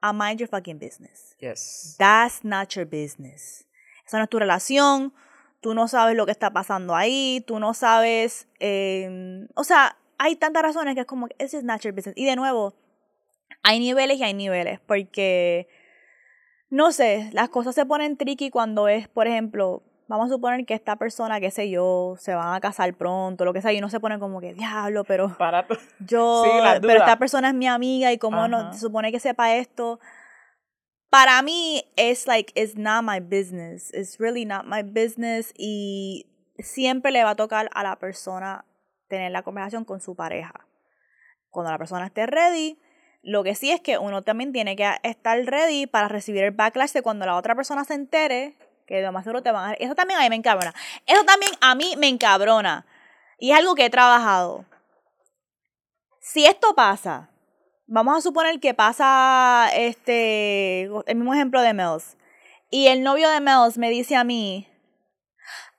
[0.00, 1.34] a mind your fucking business.
[1.38, 1.94] Yes.
[1.98, 3.63] That's not your business.
[4.06, 5.12] Esa no es tu relación.
[5.60, 7.42] Tú no sabes lo que está pasando ahí.
[7.46, 8.48] Tú no sabes.
[8.60, 12.16] eh, o sea, hay tantas razones que es como, is not your business.
[12.16, 12.74] Y de nuevo,
[13.62, 14.80] hay niveles y hay niveles.
[14.80, 15.68] Porque,
[16.70, 20.74] no sé, las cosas se ponen tricky cuando es, por ejemplo, vamos a suponer que
[20.74, 23.88] esta persona, qué sé yo, se van a casar pronto, lo que sea, y uno
[23.88, 25.66] se pone como que, diablo, pero Para
[25.98, 29.54] yo, Sí, pero esta persona es mi amiga y como no se supone que sepa
[29.54, 29.98] esto.
[31.14, 33.92] Para mí es like it's not my business.
[33.94, 36.26] It's really not my business y
[36.58, 38.64] siempre le va a tocar a la persona
[39.06, 40.66] tener la conversación con su pareja.
[41.50, 42.80] Cuando la persona esté ready,
[43.22, 46.90] lo que sí es que uno también tiene que estar ready para recibir el backlash
[46.90, 48.56] de cuando la otra persona se entere
[48.88, 49.74] que lo más seguro te van a...
[49.74, 50.74] Eso también a mí me encabrona.
[51.06, 52.86] Eso también a mí me encabrona.
[53.38, 54.64] Y es algo que he trabajado.
[56.18, 57.30] Si esto pasa,
[57.86, 62.16] vamos a suponer que pasa este el mismo ejemplo de Mels.
[62.70, 64.66] Y el novio de Mels me dice a mí,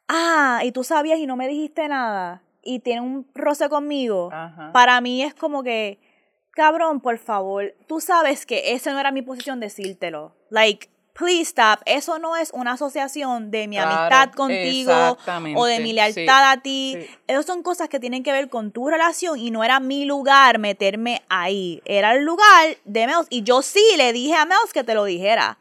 [0.07, 2.41] ah, y tú sabías y no me dijiste nada.
[2.63, 4.29] Y tiene un roce conmigo.
[4.31, 4.71] Ajá.
[4.71, 5.99] Para mí es como que,
[6.51, 10.35] cabrón, por favor, tú sabes que esa no era mi posición decírtelo.
[10.49, 11.79] Like, please stop.
[11.85, 15.17] Eso no es una asociación de mi Claro, amistad contigo
[15.55, 16.97] o de mi sí, lealtad a ti.
[17.01, 17.07] sí.
[17.27, 20.59] Esas son cosas que tienen que ver con tu relación y no era mi lugar
[20.59, 21.81] meterme ahí.
[21.85, 23.27] Era el lugar de Mels.
[23.29, 25.57] Y yo sí le dije a Mels que te lo dijera.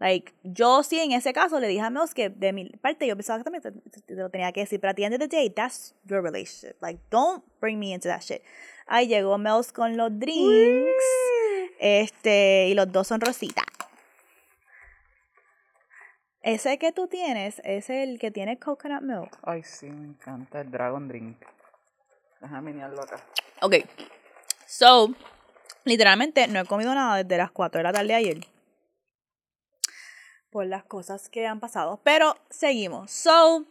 [0.00, 3.16] Like, yo sí en ese caso le dije a Mels que de mi parte yo
[3.16, 4.80] pensaba que también te, te- te lo tenía que decir.
[4.80, 6.76] Pero at the end of the day, that's your relationship.
[6.82, 8.42] Like, don't bring me into that shit.
[8.86, 11.04] Ahí llegó Mels con los drinks.
[11.78, 13.64] Este, y los dos son rositas.
[16.42, 19.38] Ese que tú tienes es el que tiene coconut milk.
[19.42, 21.36] Ay, sí, me encanta el Dragon Drink.
[22.40, 23.22] Déjame mirarlo acá.
[23.60, 23.76] Ok.
[24.66, 25.14] So,
[25.84, 28.38] literalmente no he comido nada desde las 4 de la tarde de ayer.
[30.50, 32.00] Por las cosas que han pasado.
[32.02, 33.10] Pero seguimos.
[33.10, 33.66] So,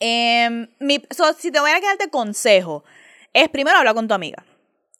[0.00, 2.84] em, mi, so, si te voy a quedarte consejo,
[3.32, 4.44] es primero hablar con tu amiga.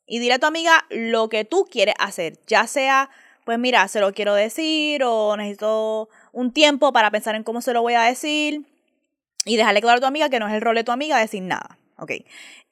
[0.06, 2.38] Y dile a tu amiga lo que tú quieres hacer.
[2.46, 3.10] Ya sea,
[3.44, 7.72] pues mira, se lo quiero decir o necesito un tiempo para pensar en cómo se
[7.72, 8.66] lo voy a decir.
[9.44, 11.42] Y dejarle claro a tu amiga que no es el rol de tu amiga decir
[11.42, 11.78] nada.
[11.96, 12.12] Ok.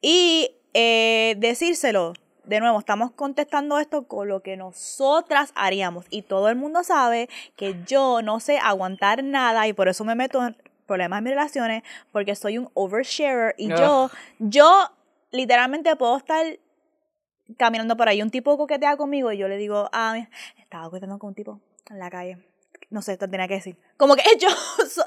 [0.00, 2.12] Y eh, decírselo.
[2.44, 6.06] De nuevo, estamos contestando esto con lo que nosotras haríamos.
[6.08, 10.14] Y todo el mundo sabe que yo no sé aguantar nada y por eso me
[10.14, 14.90] meto en problemas en mis relaciones porque soy un oversharer y yo, yo
[15.30, 16.44] literalmente puedo estar
[17.56, 20.16] caminando por ahí, un tipo coquetea conmigo y yo le digo, ah,
[20.56, 22.38] estaba coqueteando con un tipo en la calle.
[22.90, 23.77] No sé, te tenía que decir.
[23.96, 24.48] Como que yo,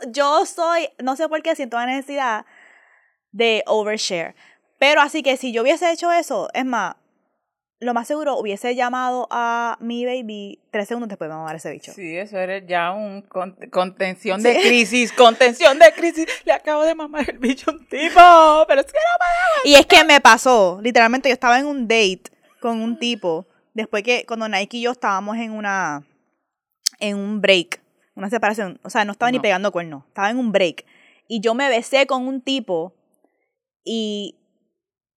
[0.09, 2.45] yo soy, no sé por qué siento la necesidad
[3.31, 4.35] de overshare.
[4.79, 6.95] Pero así que si yo hubiese hecho eso, es más,
[7.79, 11.91] lo más seguro hubiese llamado a mi baby tres segundos después de mamar ese bicho.
[11.93, 16.27] Sí, eso eres ya un con- contención de crisis, contención de crisis.
[16.45, 19.75] Le acabo de mamar el bicho a un tipo, pero es que no me Y
[19.75, 22.23] es que me pasó, literalmente yo estaba en un date
[22.59, 26.03] con un tipo, después que cuando Nike y yo estábamos en una,
[27.01, 27.81] en un break,
[28.15, 29.41] una separación, o sea, no estaba ni No.
[29.41, 30.85] pegando cuernos, estaba en un break.
[31.27, 32.93] Y yo me besé con un tipo
[33.83, 34.37] y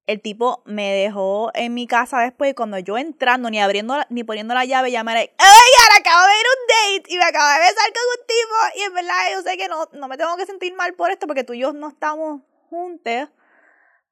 [0.07, 4.23] el tipo me dejó en mi casa después y cuando yo entrando, ni abriendo, ni
[4.23, 7.13] poniendo la llave, era, ¡ay, ahora acabo de ir a un date!
[7.15, 9.89] Y me acabo de besar con un tipo y en verdad yo sé que no,
[9.93, 13.29] no me tengo que sentir mal por esto porque tú y yo no estamos juntos.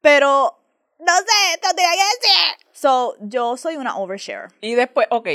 [0.01, 0.59] Pero,
[0.99, 2.67] no sé, te tenía que decir.
[2.73, 4.49] So, yo soy una overshare.
[4.61, 5.29] Y después, ok,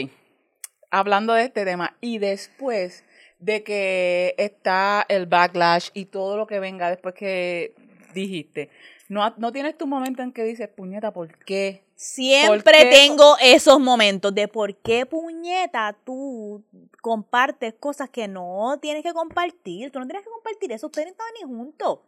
[0.92, 3.04] hablando de este tema, y después
[3.40, 7.76] de que está el backlash y todo lo que venga después que
[8.14, 8.70] dijiste,
[9.10, 11.84] ¿no, no tienes tu momento en que dices, puñeta, ¿por qué?
[11.96, 12.92] Siempre ¿Por qué?
[12.92, 16.64] tengo esos momentos de por qué puñeta tú
[17.02, 19.90] compartes cosas que no tienes que compartir.
[19.92, 22.00] Tú no tienes que compartir eso, ustedes no estaban ni juntos.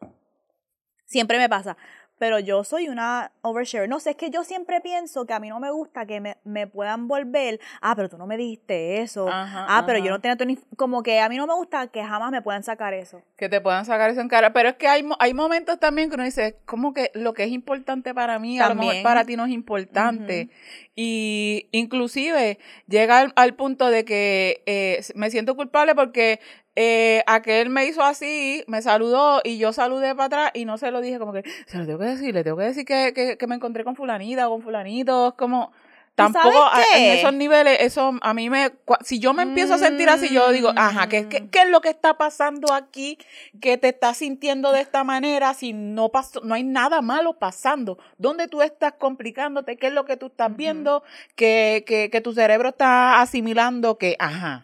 [1.05, 1.75] Siempre me pasa.
[2.19, 3.87] Pero yo soy una overshare.
[3.87, 6.37] No sé, es que yo siempre pienso que a mí no me gusta que me,
[6.43, 7.59] me puedan volver.
[7.81, 9.27] Ah, pero tú no me dijiste eso.
[9.29, 11.87] Ajá, ah, pero yo no tenía tu ni- Como que a mí no me gusta
[11.87, 13.21] que jamás me puedan sacar eso.
[13.37, 14.53] Que te puedan sacar eso en cara.
[14.53, 17.51] Pero es que hay, hay momentos también que uno dice, como que lo que es
[17.51, 19.03] importante para mí, a lo mejor También.
[19.03, 20.49] para ti no es importante.
[20.95, 26.41] Y inclusive llega al, al punto de que eh, me siento culpable porque
[26.81, 30.91] eh, aquel me hizo así, me saludó y yo saludé para atrás y no se
[30.91, 33.37] lo dije como que, se lo tengo que decir, le tengo que decir que, que,
[33.37, 35.73] que me encontré con fulanita o con fulanito, es como
[36.15, 40.29] tampoco en esos niveles, eso a mí me, si yo me empiezo a sentir así,
[40.29, 43.17] yo digo, ajá, ¿qué, qué, qué es lo que está pasando aquí
[43.59, 47.97] que te estás sintiendo de esta manera si no pasó, no hay nada malo pasando?
[48.17, 49.75] ¿Dónde tú estás complicándote?
[49.75, 51.03] ¿Qué es lo que tú estás viendo?
[51.35, 54.63] que, que, que tu cerebro está asimilando que, ajá.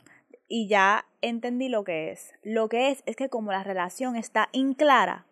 [0.57, 2.33] Y ya entendí lo que es.
[2.41, 5.25] Lo que es es que como la relación está inclara,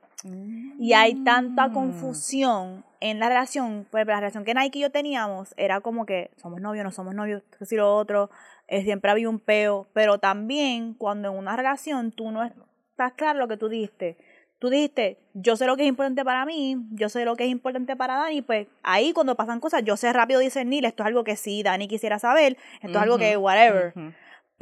[0.78, 1.74] y hay tanta mm.
[1.74, 6.30] confusión en la relación, pues la relación que Nike y yo teníamos era como que
[6.36, 8.30] somos novios, no somos novios, si lo otro,
[8.68, 13.40] eh, siempre había un peo, pero también cuando en una relación tú no estás claro
[13.40, 14.18] lo que tú dijiste,
[14.60, 17.50] tú dijiste, yo sé lo que es importante para mí, yo sé lo que es
[17.50, 21.26] importante para Dani, pues ahí cuando pasan cosas, yo sé rápido discernir, esto es algo
[21.26, 23.94] que sí, Dani quisiera saber, esto es algo que whatever.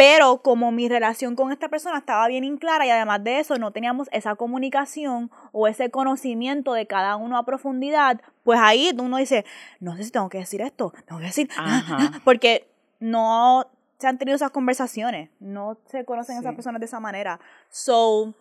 [0.02, 3.70] Pero como mi relación con esta persona estaba bien inclara y además de eso no
[3.70, 9.46] teníamos esa comunicación o ese conocimiento de cada uno a profundidad, pues ahí uno dice,
[9.80, 11.50] no sé si tengo que decir esto, tengo que decir,
[12.26, 12.68] porque
[13.00, 13.68] no
[14.00, 17.40] se han tenido esas conversaciones, no se conocen esas personas de esa manera.
[17.70, 18.34] So,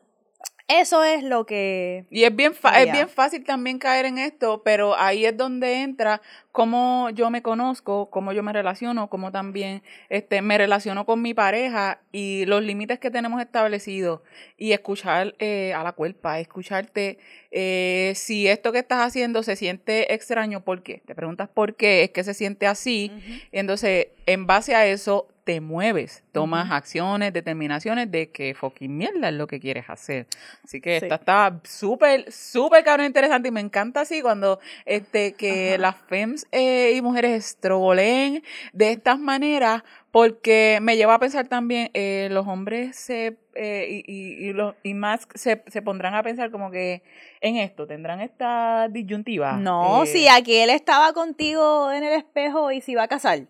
[0.71, 2.05] eso es lo que...
[2.11, 6.23] Y es bien, es bien fácil también caer en esto, pero ahí es donde entra
[6.53, 11.35] cómo yo me conozco, cómo yo me relaciono, cómo también este, me relaciono con mi
[11.35, 14.21] pareja y los límites que tenemos establecidos
[14.57, 17.19] y escuchar eh, a la cuerpa, escucharte
[17.51, 21.03] eh, si esto que estás haciendo se siente extraño, ¿por qué?
[21.05, 23.11] Te preguntas por qué es que se siente así.
[23.53, 29.35] entonces, en base a eso, te mueves, tomas acciones, determinaciones de que fucking mierda es
[29.35, 30.29] lo que quieres hacer.
[30.63, 35.77] Así que esta está súper, súper cabrón interesante y me encanta así cuando este que
[35.77, 39.83] las FEMS eh, y mujeres estrogoleen de estas maneras
[40.13, 44.95] porque me lleva a pensar también, eh, los hombres se, eh, y, y, los, y
[44.95, 47.03] más se, se pondrán a pensar como que
[47.41, 49.55] en esto, tendrán esta disyuntiva.
[49.55, 53.41] No, si aquí él estaba contigo en el espejo y se iba a casar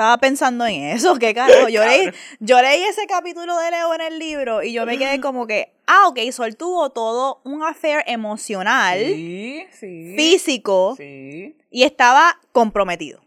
[0.00, 1.68] estaba pensando en eso, qué carajo.
[1.68, 5.20] Yo leí, yo leí ese capítulo de Leo en el libro y yo me quedé
[5.20, 8.98] como que, ah, ok, Sol tuvo todo un affair emocional,
[10.16, 13.20] físico, y estaba comprometido.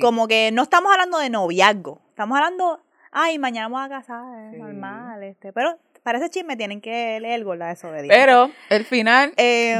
[0.00, 4.58] Como que no estamos hablando de noviazgo, estamos hablando, ay, mañana vamos a casar, es
[4.60, 8.14] normal, este, pero para ese chisme tienen que leer la desobediencia.
[8.14, 9.32] Pero el final,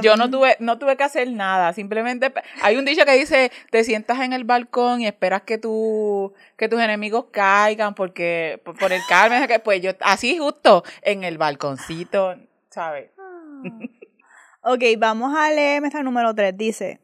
[0.02, 1.74] yo no em, tuve, no tuve que hacer nada.
[1.74, 2.32] Simplemente
[2.62, 6.66] hay un dicho que dice, te sientas en el balcón y esperas que tu, que
[6.70, 12.37] tus enemigos caigan porque por, el calme, pues yo así justo en el balconcito,
[12.70, 13.10] ¿sabes?
[14.62, 16.56] ok, vamos a leer nuestra número 3.
[16.56, 17.00] Dice,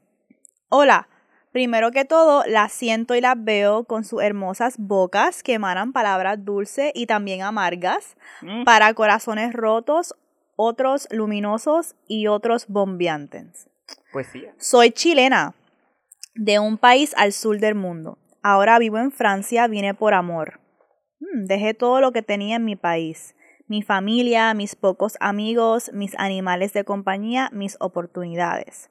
[0.71, 1.07] hola.
[1.53, 6.45] Primero que todo, las siento y las veo con sus hermosas bocas que emanan palabras
[6.45, 8.65] dulces y también amargas mm.
[8.65, 10.15] para corazones rotos,
[10.55, 13.69] otros luminosos y otros bombeantes.
[14.13, 14.55] Poesía.
[14.59, 15.55] Soy chilena,
[16.35, 18.19] de un país al sur del mundo.
[18.43, 20.61] Ahora vivo en Francia, vine por amor.
[21.19, 23.35] Mm, dejé todo lo que tenía en mi país.
[23.67, 28.89] Mi familia, mis pocos amigos, mis animales de compañía, mis oportunidades.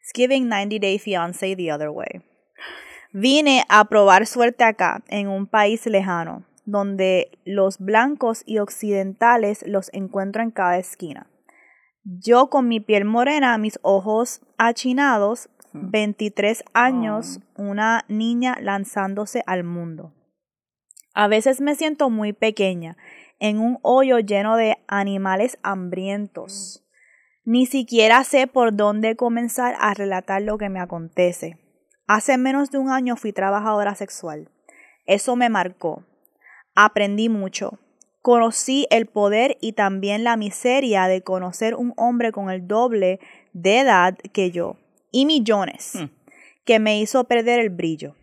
[0.00, 2.22] It's giving 90 Day Fiance the other way.
[3.12, 9.90] Vine a probar suerte acá, en un país lejano, donde los blancos y occidentales los
[9.92, 11.28] encuentro en cada esquina.
[12.04, 20.14] Yo con mi piel morena, mis ojos achinados, 23 años, una niña lanzándose al mundo.
[21.12, 22.96] A veces me siento muy pequeña,
[23.38, 26.84] en un hoyo lleno de animales hambrientos.
[27.44, 31.58] Ni siquiera sé por dónde comenzar a relatar lo que me acontece.
[32.06, 34.50] Hace menos de un año fui trabajadora sexual.
[35.06, 36.04] Eso me marcó.
[36.74, 37.78] Aprendí mucho.
[38.20, 43.20] Conocí el poder y también la miseria de conocer un hombre con el doble
[43.52, 44.76] de edad que yo.
[45.10, 45.92] Y millones.
[45.94, 46.10] Hmm.
[46.64, 48.16] Que me hizo perder el brillo.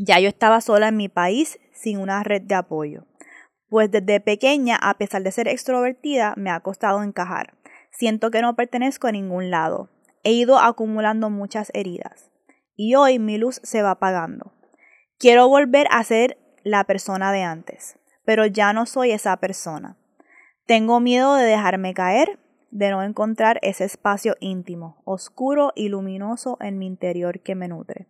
[0.00, 3.06] Ya yo estaba sola en mi país sin una red de apoyo.
[3.68, 7.54] Pues desde pequeña, a pesar de ser extrovertida, me ha costado encajar.
[7.92, 9.90] Siento que no pertenezco a ningún lado.
[10.24, 12.30] He ido acumulando muchas heridas.
[12.74, 14.52] Y hoy mi luz se va apagando.
[15.18, 19.96] Quiero volver a ser la persona de antes, pero ya no soy esa persona.
[20.66, 22.38] Tengo miedo de dejarme caer,
[22.70, 28.06] de no encontrar ese espacio íntimo, oscuro y luminoso en mi interior que me nutre.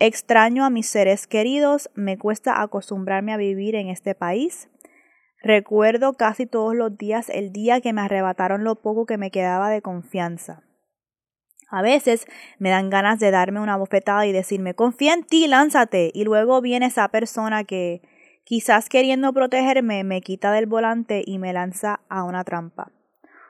[0.00, 4.68] Extraño a mis seres queridos, me cuesta acostumbrarme a vivir en este país,
[5.44, 9.70] Recuerdo casi todos los días el día que me arrebataron lo poco que me quedaba
[9.70, 10.64] de confianza.
[11.70, 12.26] A veces
[12.58, 16.10] me dan ganas de darme una bofetada y decirme, confía en ti, lánzate.
[16.14, 18.02] Y luego viene esa persona que,
[18.44, 22.92] Quizás queriendo protegerme me quita del volante y me lanza a una trampa.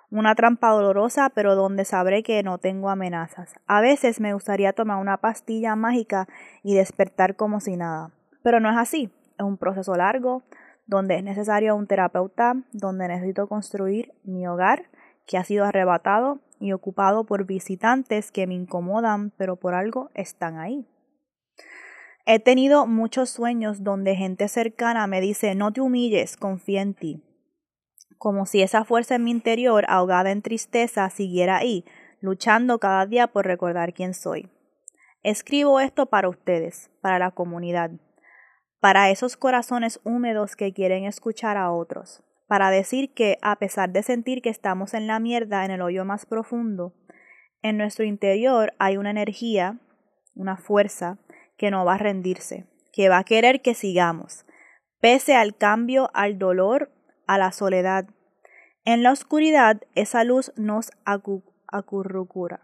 [0.09, 3.55] Una trampa dolorosa, pero donde sabré que no tengo amenazas.
[3.67, 6.29] A veces me gustaría tomar una pastilla mágica
[6.63, 8.13] y despertar como si nada.
[8.45, 9.11] Pero no es así.
[9.37, 10.45] Es un proceso largo,
[10.87, 14.91] donde es necesario un terapeuta, donde necesito construir mi hogar,
[15.27, 20.59] que ha sido arrebatado y ocupado por visitantes que me incomodan, pero por algo están
[20.59, 20.87] ahí.
[22.27, 27.23] He tenido muchos sueños donde gente cercana me dice no te humilles, confía en ti.
[28.17, 31.85] Como si esa fuerza en mi interior, ahogada en tristeza, siguiera ahí,
[32.21, 34.49] luchando cada día por recordar quién soy.
[35.23, 37.91] Escribo esto para ustedes, para la comunidad,
[38.85, 44.03] para esos corazones húmedos que quieren escuchar a otros, para decir que, a pesar de
[44.03, 46.93] sentir que estamos en la mierda, en el hoyo más profundo,
[47.63, 49.79] en nuestro interior hay una energía,
[50.35, 51.17] una fuerza,
[51.57, 54.45] que no va a rendirse, que va a querer que sigamos,
[55.01, 56.93] pese al cambio, al dolor,
[57.27, 58.05] a la soledad.
[58.85, 62.61] En la oscuridad, esa luz nos acurrucará.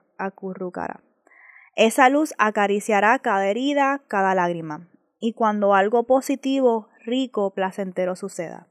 [1.76, 4.86] Esa luz acariciará cada herida, cada lágrima.
[5.20, 8.66] Y cuando algo positivo, rico, placentero suceda,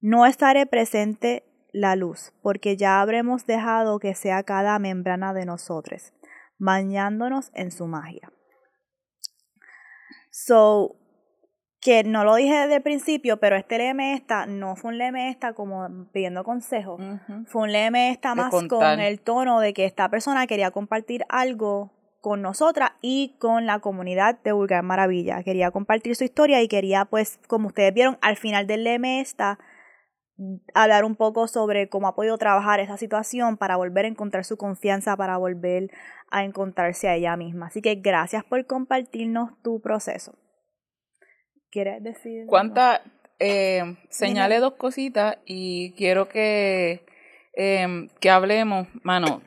[0.00, 6.12] no estaré presente la luz, porque ya habremos dejado que sea cada membrana de nosotros,
[6.58, 8.32] bañándonos en su magia.
[10.30, 10.96] So,
[11.80, 15.28] que no lo dije desde el principio, pero este leme esta no fue un leme
[15.28, 16.96] esta como pidiendo consejo,
[17.46, 21.92] fue un leme esta más con el tono de que esta persona quería compartir algo
[22.24, 25.42] con nosotras y con la comunidad de Vulgar Maravilla.
[25.42, 29.58] Quería compartir su historia y quería, pues, como ustedes vieron, al final del leme esta,
[30.72, 34.56] hablar un poco sobre cómo ha podido trabajar esa situación para volver a encontrar su
[34.56, 35.90] confianza, para volver
[36.30, 37.66] a encontrarse a ella misma.
[37.66, 40.34] Así que gracias por compartirnos tu proceso.
[41.70, 42.46] ¿Quieres decir?
[42.46, 43.02] ¿Cuántas?
[43.38, 47.04] Eh, señale dos cositas y quiero que,
[47.52, 48.88] em, que hablemos.
[49.02, 49.42] Mano,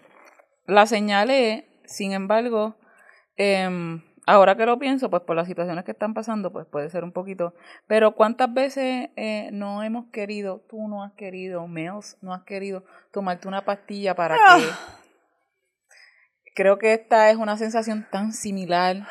[0.67, 2.77] la señalé, sin embargo,
[3.37, 7.03] eh, ahora que lo pienso, pues por las situaciones que están pasando, pues puede ser
[7.03, 7.55] un poquito.
[7.87, 12.83] Pero ¿cuántas veces eh, no hemos querido, tú no has querido, Meos no has querido
[13.11, 14.59] tomarte una pastilla para ah.
[14.59, 14.65] que...
[16.53, 19.05] Creo que esta es una sensación tan similar,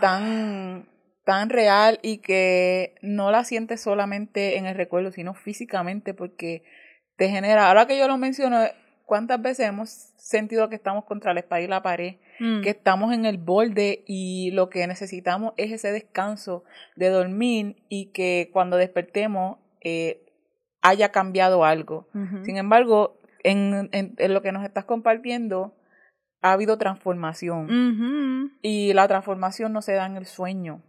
[0.00, 0.88] tan,
[1.22, 6.64] tan real y que no la sientes solamente en el recuerdo, sino físicamente porque
[7.16, 8.60] te genera, ahora que yo lo menciono,
[9.08, 12.16] ¿cuántas veces hemos sentido que estamos contra la espalda y la pared?
[12.40, 12.60] Mm.
[12.60, 16.62] que estamos en el borde y lo que necesitamos es ese descanso
[16.94, 20.24] de dormir y que cuando despertemos eh,
[20.80, 22.06] haya cambiado algo.
[22.44, 25.74] Sin embargo, en, en, lo que nos estás compartiendo,
[26.40, 28.52] ha habido transformación.
[28.62, 30.82] Y la transformación no se da en el sueño.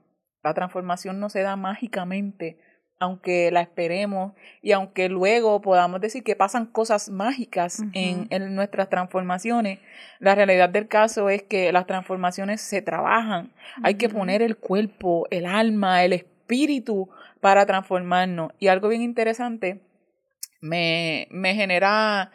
[0.43, 2.59] La transformación no se da mágicamente
[2.99, 8.89] aunque la esperemos y aunque luego podamos decir que pasan cosas mágicas en, en, nuestras
[8.89, 9.79] transformaciones,
[10.19, 13.53] la realidad del caso es que las transformaciones se trabajan.
[13.83, 18.51] Hay que poner el cuerpo, el alma, el espíritu para transformarnos.
[18.59, 19.79] Y algo bien interesante
[20.59, 22.31] me, me genera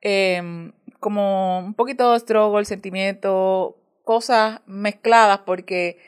[0.00, 5.98] em, como un poquito de struggle, sentimiento, cosas mezcladas porque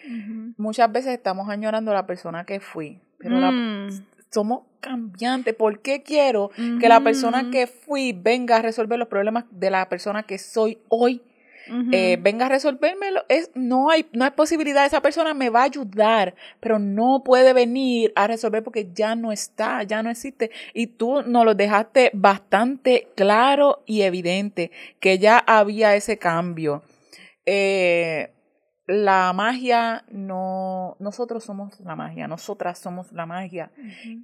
[0.57, 3.89] muchas veces estamos añorando a la persona que fui pero mm.
[4.31, 5.55] somos cambiantes.
[5.55, 6.51] ¿Por qué quiero
[6.81, 10.79] que la persona que fui venga a resolver los problemas de la persona que soy
[10.89, 11.23] hoy?
[11.93, 13.25] Eh, venga a resolvérmelo.
[13.29, 14.85] Es, no, hay, no hay posibilidad.
[14.85, 19.31] Esa persona me va a ayudar, pero no puede venir a resolver porque ya no
[19.31, 20.51] está, ya no existe.
[20.75, 26.83] Y tú nos lo dejaste bastante claro y evidente que ya había ese cambio.
[27.47, 28.31] Eh,
[28.91, 33.71] la magia no, nosotros somos la magia, nosotras somos la magia.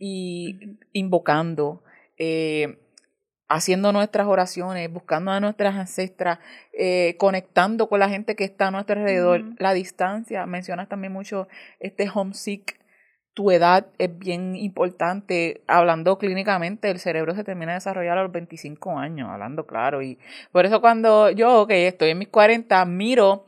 [0.01, 1.85] Y invocando,
[2.19, 2.79] eh,
[3.49, 6.41] haciendo nuestras oraciones, buscando a nuestras ancestras,
[6.73, 11.47] eh, conectando con la gente que está a nuestro alrededor, la distancia, mencionas también mucho
[11.79, 12.81] este homesick,
[13.35, 18.33] tu edad es bien importante, hablando clínicamente, el cerebro se termina de desarrollar a los
[18.33, 20.19] 25 años, hablando claro, y
[20.51, 23.47] por eso cuando yo, que estoy en mis 40, miro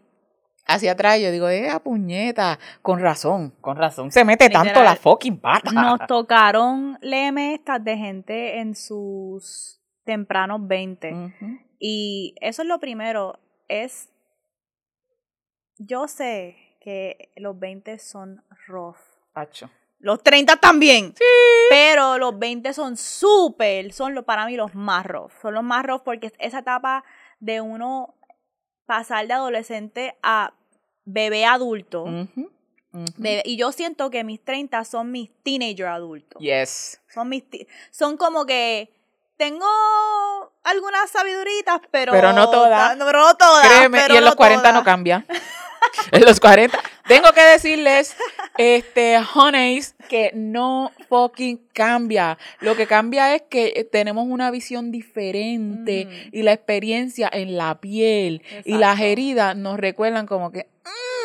[0.69, 5.41] hacia atrás, yo digo, eh, puñeta, con razón, con razón, se mete tanto la fucking
[5.41, 5.73] pata.
[5.73, 11.35] Nos tocaron estas de gente en sus tempranos 20.
[11.81, 14.11] Y eso es lo primero, es,
[15.79, 18.99] yo sé que los 20 son rough.
[20.01, 21.14] Los 30 también.
[21.16, 21.25] Sí.
[21.71, 25.33] Pero los 20 son súper, son lo, para mí los más rough.
[25.41, 27.05] Son los más rough porque esa etapa
[27.41, 28.14] de uno
[28.87, 30.55] pasar de adolescente a
[31.09, 32.50] bebé adulto Ujú.
[33.16, 36.40] Bebé, Y yo siento que mis 30 son mis teenager adultos.
[36.40, 37.00] Yes.
[37.12, 37.44] Son mis
[37.90, 38.90] son como que
[39.36, 39.66] tengo
[40.64, 42.96] algunas sabiduritas, pero Pero no todas.
[42.96, 43.66] no, pero no todas.
[43.68, 45.24] Créeme, pero y en los no 40 no cambia.
[46.12, 46.78] en los 40.
[47.09, 48.14] Tengo que decirles,
[48.59, 52.36] este, honeys, que no fucking cambia.
[52.61, 56.28] Lo que cambia es que eh, tenemos una visión diferente Ujú.
[56.32, 60.66] y la experiencia en la piel y las heridas nos recuerdan como que,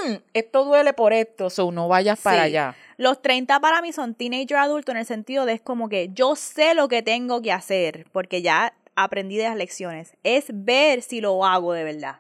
[0.07, 2.43] "Mm, esto duele por esto, so no vayas para Sí.
[2.43, 2.75] allá.
[2.97, 6.35] Los 30 para mí son teenager adulto en el sentido de es como que yo
[6.35, 10.13] sé lo que tengo que hacer porque ya aprendí de las lecciones.
[10.23, 12.17] Es ver si lo hago de verdad.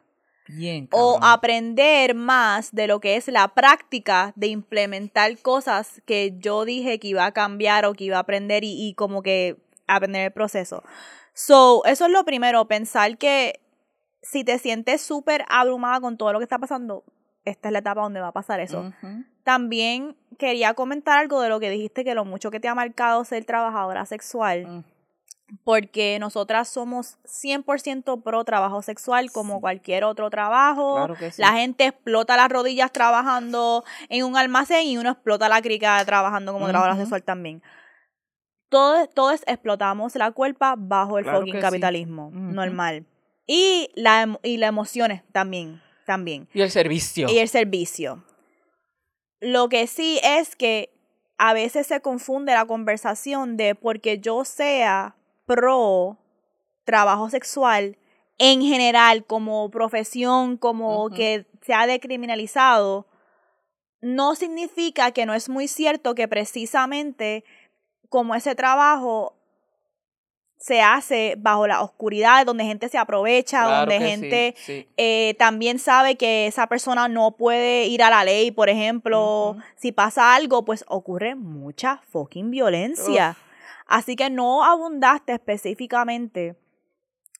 [0.55, 0.87] Bien.
[0.91, 6.99] O aprender más de lo que es la práctica de implementar cosas que yo dije
[6.99, 10.31] que iba a cambiar o que iba a aprender y, y como que aprender el
[10.31, 10.83] proceso.
[11.33, 13.59] So, eso es lo primero, pensar que
[14.21, 17.03] si te sientes súper abrumada con todo lo que está pasando,
[17.45, 18.93] esta es la etapa donde va a pasar eso.
[19.43, 23.25] También quería comentar algo de lo que dijiste, que lo mucho que te ha marcado
[23.25, 24.85] ser trabajadora sexual.
[25.63, 30.95] Porque nosotras somos 100% pro trabajo sexual como cualquier otro trabajo.
[30.95, 31.41] Claro que sí.
[31.41, 36.53] La gente explota las rodillas trabajando en un almacén y uno explota la crica trabajando
[36.53, 37.01] como trabajadora Ujú.
[37.03, 37.61] sexual también.
[38.69, 41.61] Todos, todos explotamos la culpa bajo el Claro fucking sí.
[41.61, 43.05] capitalismo, normal.
[43.45, 47.29] Y, la, emo- y las emociones también, también Y el servicio.
[47.29, 48.23] y el servicio.
[49.39, 50.89] Lo que sí es que
[51.37, 55.15] a veces se confunde la conversación de porque yo sea
[55.45, 56.17] pro
[56.85, 57.97] trabajo sexual
[58.37, 63.07] en general como profesión, como que se ha decriminalizado,
[64.01, 67.45] no significa que no es muy cierto que precisamente
[68.09, 69.35] como ese trabajo
[70.63, 74.87] se hace bajo la oscuridad, donde gente se aprovecha, Claro donde sí, gente sí.
[74.95, 79.91] eh, también sabe que esa persona no puede ir a la ley, por ejemplo, si
[79.91, 83.35] pasa algo, pues ocurre mucha fucking violencia.
[83.85, 86.55] Así que no abundaste específicamente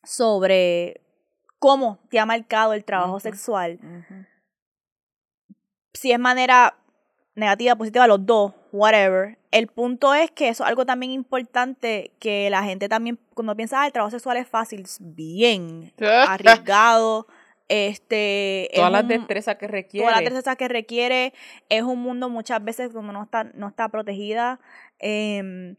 [0.03, 1.01] sobre
[1.59, 3.79] cómo te ha marcado el trabajo sexual.
[5.93, 6.75] Si es manera
[7.35, 9.37] negativa, positiva, los dos, whatever.
[9.51, 13.81] El punto es que eso es algo también importante que la gente también, cuando piensa,
[13.81, 15.93] ah, el trabajo sexual es fácil, bien
[16.27, 17.27] arriesgado,
[17.69, 18.65] este...
[18.73, 20.05] es Todas las destrezas que requiere.
[20.05, 21.33] todas las destrezas que requiere
[21.69, 24.59] es un mundo muchas veces como no está no está protegida
[24.99, 25.75] em,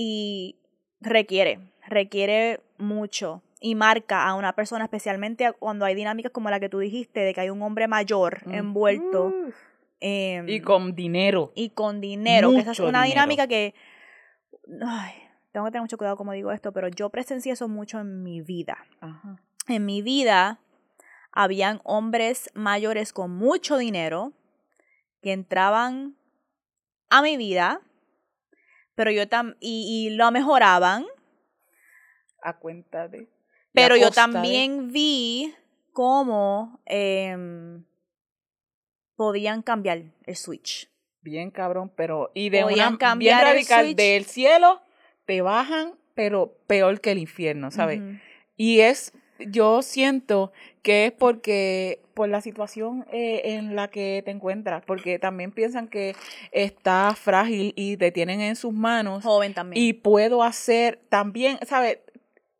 [0.00, 0.54] y
[1.00, 6.68] requiere requiere mucho y marca a una persona especialmente cuando hay dinámicas como la que
[6.68, 9.34] tú dijiste de que hay un hombre mayor envuelto
[9.98, 11.50] em, Y con dinero.
[11.56, 13.08] y con dinero que esa es una dinero.
[13.22, 13.74] dinámica que
[14.86, 15.14] ay,
[15.50, 18.40] tengo que tener mucho cuidado como digo esto pero yo presencié eso mucho en mi
[18.40, 19.40] vida Ajá.
[19.66, 20.60] en mi vida
[21.32, 24.32] habían hombres mayores con mucho dinero
[25.22, 26.14] que entraban
[27.10, 27.80] a mi vida,
[28.98, 31.06] pero yo tam y, y lo mejoraban,
[32.42, 33.28] A cuenta de.
[33.72, 35.54] pero yo de- también vi
[35.92, 37.84] cómo em,
[39.16, 40.90] podían cambiar el switch.
[41.20, 42.30] Bien cabrón, pero.
[42.34, 42.98] Y de Podían una.
[42.98, 43.84] cambiar bien el radical.
[43.86, 43.96] switch.
[43.96, 44.82] Del cielo
[45.26, 48.00] te bajan, pero peor que el infierno, ¿sabes?
[48.56, 49.12] Y es.
[49.38, 52.02] Yo siento que es porque.
[52.14, 54.82] Por la situación eh, en la que te encuentras.
[54.84, 56.16] Porque también piensan que
[56.50, 59.22] estás frágil y te tienen en sus manos.
[59.22, 59.84] Joven también.
[59.84, 61.98] Y puedo hacer también, ¿sabes?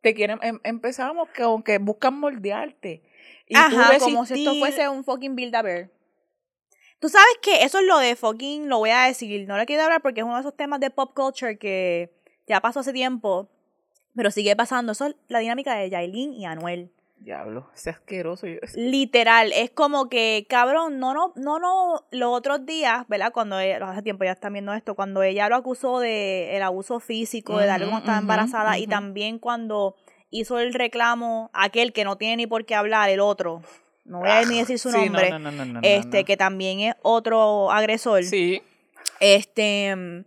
[0.01, 3.03] Te quieren, em- empezamos con que buscan moldearte.
[3.49, 5.89] Y tú Ajá, como si esto fuese un fucking build a bear.
[6.99, 9.83] Tú sabes que eso es lo de fucking, lo voy a decir, no le quiero
[9.83, 12.13] hablar porque es uno de esos temas de pop culture que
[12.45, 13.49] ya pasó hace tiempo,
[14.15, 14.91] pero sigue pasando.
[14.93, 16.91] Eso es la dinámica de Yailin y Anuel.
[17.17, 18.47] Diablo, es asqueroso.
[18.75, 23.33] Literal, es como que, cabrón, no, no, no, no, los otros días, ¿verdad?
[23.33, 27.01] Cuando ella, hace tiempo ya están viendo esto, cuando ella lo acusó de el abuso
[27.01, 29.95] físico, de darle cuando estaba embarazada, y también cuando
[30.29, 33.63] hizo el reclamo, aquel que no tiene ni por qué hablar, el otro,
[34.05, 36.23] no voy a ni decir su Ah, Sí, no, nombre, no, no, no, no, este,
[36.23, 38.61] que también es otro agresor, Sí.
[39.19, 40.23] este,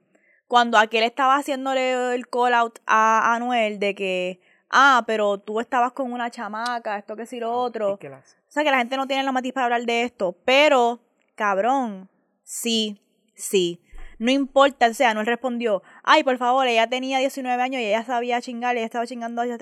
[0.53, 4.39] cuando aquel estaba haciéndole el call out a Anuel de que,
[4.69, 7.95] ah, pero tú estabas con una chamaca, esto que sí lo otro.
[7.95, 10.03] ¿Y qué las- O sea, que la gente no tiene la matiz para hablar de
[10.03, 10.37] esto.
[10.45, 11.01] Pero,
[11.37, 12.11] cabrón,
[12.43, 13.01] sí,
[13.35, 13.81] sí.
[14.19, 18.05] No importa, o sea, él respondió, ay, por favor, ella tenía 19 años y ella
[18.05, 19.43] sabía chingar, ella estaba chingando.
[19.43, 19.57] ella-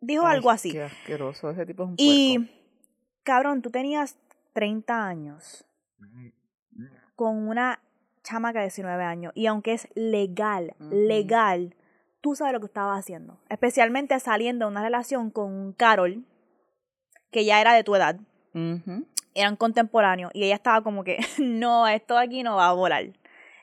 [0.00, 0.70] Dijo Ay, algo así.
[0.70, 2.52] Qué asqueroso, ese tipo es un Y, puerco.
[3.24, 4.16] cabrón, tú tenías
[4.52, 5.64] 30 años
[7.16, 7.80] con una
[8.28, 9.32] chamaca de 19 años.
[9.34, 11.74] Y aunque es legal, legal,
[12.20, 13.38] tú sabes lo que estabas haciendo.
[13.48, 16.24] Especialmente saliendo de una relación con Carol,
[17.30, 18.18] que ya era de tu edad.
[19.34, 23.04] Eran contemporáneos y ella estaba como que, no, esto de aquí no va a volar.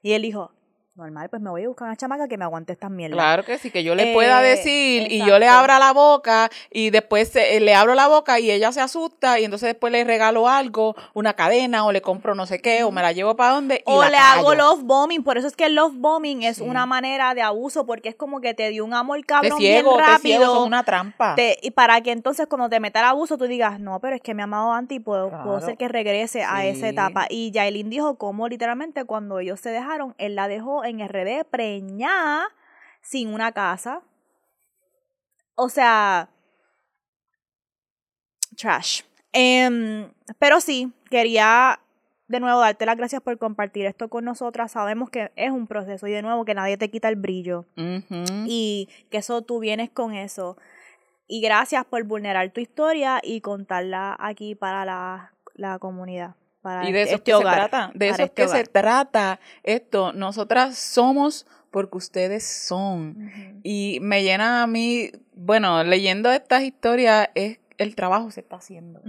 [0.02, 0.52] Y él dijo,
[0.96, 3.18] normal, pues me voy a buscar una chamaca que me aguante estas mierdas.
[3.18, 6.50] Claro que sí, que yo le pueda Eh, decir y yo le abra la boca
[6.72, 10.06] y después se- le abro la boca y ella se asusta y entonces después le
[10.06, 13.56] regalo algo, una cadena o le compro no sé qué o me la llevo para
[13.56, 16.44] donde y O la le hago love bombing, por eso es que el love bombing
[16.44, 16.64] es Sí.
[16.64, 19.98] una manera de abuso, porque es como que te dio un amor cabrón Te ciego,
[19.98, 20.44] bien te ciego, rápido.
[20.54, 21.36] eso es una trampa.
[21.36, 24.22] te- y para que entonces cuando te meta el abuso tú digas, no, pero es
[24.22, 27.26] que me ha amado antes y puedo, hacer que regrese a esa etapa.
[27.30, 32.48] Y Yailin dijo como literalmente cuando ellos se dejaron, él la dejó en RD preñada,
[33.02, 34.02] sin una casa.
[35.56, 36.30] O sea,
[38.58, 39.02] trash.
[39.32, 41.80] Em, pero sí, quería
[42.28, 44.72] de nuevo darte las gracias por compartir esto con nosotras.
[44.72, 47.66] Sabemos que es un proceso y de nuevo que nadie te quita el brillo
[48.46, 50.58] y que eso tú vienes con eso.
[51.28, 56.36] Y gracias por vulnerar tu historia y contarla aquí para la, la comunidad.
[56.66, 58.48] Para Y de eso este es que hogar, se trata, de eso es este que
[58.48, 60.14] se trata esto.
[60.14, 63.62] Nosotras somos porque ustedes son.
[63.62, 69.00] Y me llena a mí, bueno, leyendo estas historias, es el trabajo se está haciendo.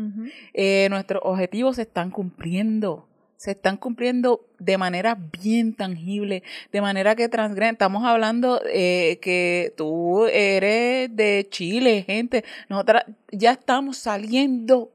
[0.53, 3.09] Eh, nuestros objetivos se están cumpliendo.
[3.39, 6.43] Se están cumpliendo de manera bien tangible,
[6.73, 7.77] de manera que transgreden.
[7.77, 12.45] Estamos hablando eh, que tú eres de Chile, gente.
[12.69, 14.91] Nosotras ya estamos saliendo,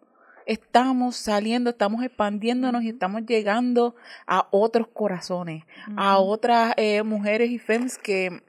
[0.46, 3.96] estamos saliendo, estamos expandiéndonos y estamos llegando
[4.28, 5.64] a otros corazones,
[5.96, 8.42] a otras eh, mujeres y femmes que,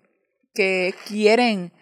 [0.55, 1.73] que quieren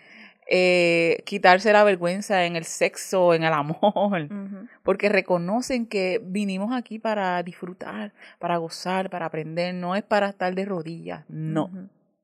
[0.53, 4.29] eh, quitarse la vergüenza en el sexo, en el amor,
[4.83, 10.53] porque reconocen que vinimos aquí para disfrutar, para gozar, para aprender, no es para estar
[10.53, 11.71] de rodillas, no.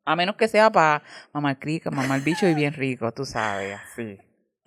[0.04, 4.18] A menos que sea para mamar crica, mamar bicho y bien rico, tú sabes, así.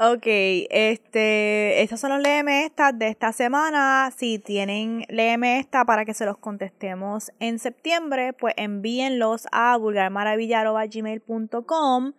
[0.01, 4.09] Ok, este, estos son los léeme estas de esta semana.
[4.15, 12.13] Si tienen léeme esta para que se los contestemos en septiembre, pues envíenlos a vulgarmaravilla.gmail.com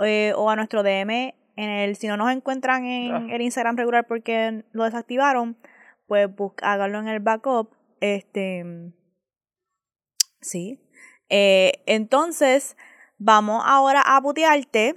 [0.00, 3.24] eh, o a nuestro DM en el, si no nos encuentran en Ah.
[3.30, 5.56] el Instagram regular porque lo desactivaron,
[6.08, 6.28] pues
[6.60, 7.70] háganlo en el backup.
[8.00, 8.64] Este,
[10.40, 10.80] sí.
[11.28, 12.76] Eh, entonces,
[13.16, 14.96] vamos ahora a putearte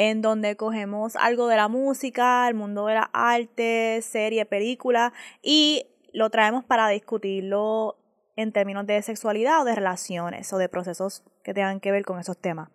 [0.00, 5.88] en donde cogemos algo de la música, el mundo de las artes, serie, película, y
[6.14, 7.98] lo traemos para discutirlo
[8.34, 12.18] en términos de sexualidad o de relaciones o de procesos que tengan que ver con
[12.18, 12.70] esos temas.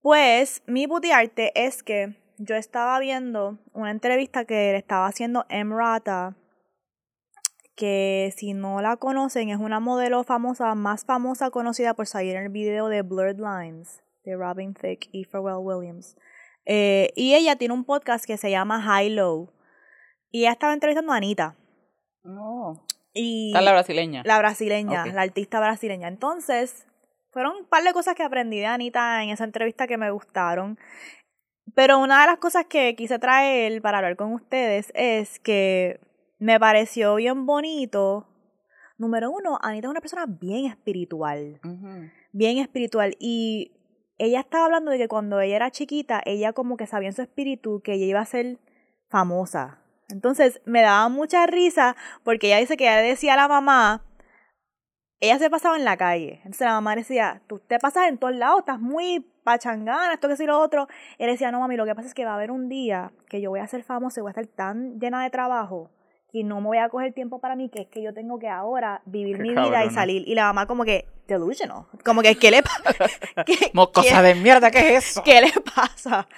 [0.00, 6.34] Pues mi putearte es que yo estaba viendo una entrevista que le estaba haciendo Emrata,
[7.76, 12.46] que si no la conocen es una modelo famosa, más famosa conocida por salir en
[12.46, 16.16] el video de Blurred Lines de Robin Thicke y Pharrell Williams.
[16.66, 19.52] Eh, y ella tiene un podcast que se llama High Low.
[20.30, 21.56] Y ella estaba entrevistando a Anita.
[22.22, 22.86] No.
[23.12, 24.22] Y Está la brasileña.
[24.24, 26.08] la brasileña, la artista brasileña.
[26.08, 26.86] Entonces,
[27.32, 30.78] fueron un par de cosas que aprendí de Anita en esa entrevista que me gustaron.
[31.74, 36.00] Pero una de las cosas que quise traer para hablar con ustedes es que
[36.38, 38.28] me pareció bien bonito.
[38.98, 41.60] Número uno, Anita es una persona bien espiritual
[42.32, 43.72] bien espiritual y
[44.20, 47.22] ella estaba hablando de que cuando ella era chiquita, ella como que sabía en su
[47.22, 48.58] espíritu que ella iba a ser
[49.08, 49.78] famosa.
[50.10, 54.04] Entonces me daba mucha risa porque ella dice que ella decía a la mamá,
[55.20, 56.34] ella se pasaba en la calle.
[56.38, 60.36] Entonces la mamá decía, tú te pasas en todos lados, estás muy pachangana, esto que
[60.36, 60.86] sí lo otro.
[61.18, 63.12] Y él decía, no mami, lo que pasa es que va a haber un día
[63.26, 65.90] que yo voy a ser famosa y voy a estar tan llena de trabajo
[66.32, 68.48] que no me voy a coger tiempo para mí, que es que yo tengo que
[68.48, 70.28] ahora vivir Qué mi vida y salir.
[70.28, 71.84] Y la mamá como que, delusional.
[72.04, 72.82] Como que, ¿qué le pasa?
[73.46, 75.22] ¿Qué, Mocosa de mierda, ¿qué es eso?
[75.24, 76.28] ¿Qué le pasa?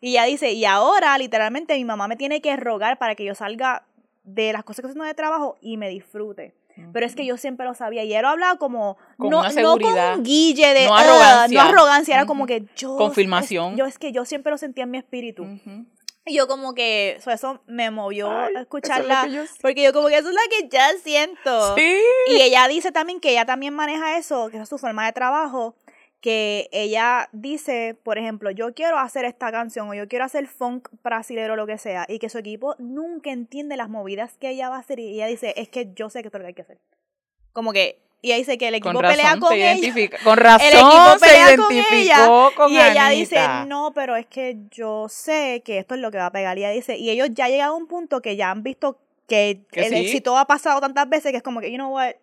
[0.00, 3.34] Y ella dice, y ahora literalmente mi mamá me tiene que rogar para que yo
[3.34, 3.84] salga
[4.24, 6.54] de las cosas que estoy haciendo de trabajo y me disfrute.
[6.92, 8.04] Pero es que yo siempre lo sabía.
[8.04, 11.64] Y lo hablaba como, Con no, no con guille de, No "Ah", arrogancia.
[11.64, 12.96] no arrogancia, era como que yo...
[12.96, 13.72] Confirmación.
[13.72, 15.42] es- yo es que yo siempre lo sentía en mi espíritu.
[15.42, 15.86] Ujú.
[16.28, 19.26] Y yo como que, so, eso me movió Ay, a eso es lo escucharla.
[19.28, 21.74] yo porque yo como que eso es lo que ya siento.
[21.76, 22.00] Sí.
[22.28, 25.74] Y ella dice también que ella también maneja eso, que es su forma de trabajo,
[26.20, 30.88] que ella dice, por ejemplo, yo quiero hacer esta canción o yo quiero hacer funk
[31.02, 34.68] brasilero o lo que sea, y que su equipo nunca entiende las movidas que ella
[34.68, 36.48] va a hacer y ella dice, es que yo sé que esto es lo que
[36.48, 36.78] hay que hacer.
[37.52, 40.10] Como que, y ella dice que el equipo Con pelea con ella.
[40.24, 44.26] Con razón El equipo se pelea con identificó con, y ella dice, no, pero es
[44.26, 46.58] que yo sé que esto es lo que va a pegar.
[46.58, 48.98] Y ella dice, y ellos ya han llegado a un punto que ya han visto
[49.28, 49.96] que, Que el sí.
[49.96, 52.14] éxito ha pasado tantas veces que es como que, you know what,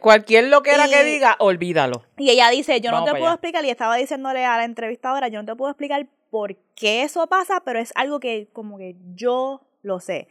[0.00, 2.02] Cualquier loquera que Y- diga, olvídalo.
[2.18, 3.34] Y ella dice, yo no te puedo allá.
[3.34, 7.26] explicar, y estaba diciéndole a la entrevistadora, yo no te puedo explicar por qué eso
[7.28, 10.28] pasa, pero es algo que como que yo lo sé.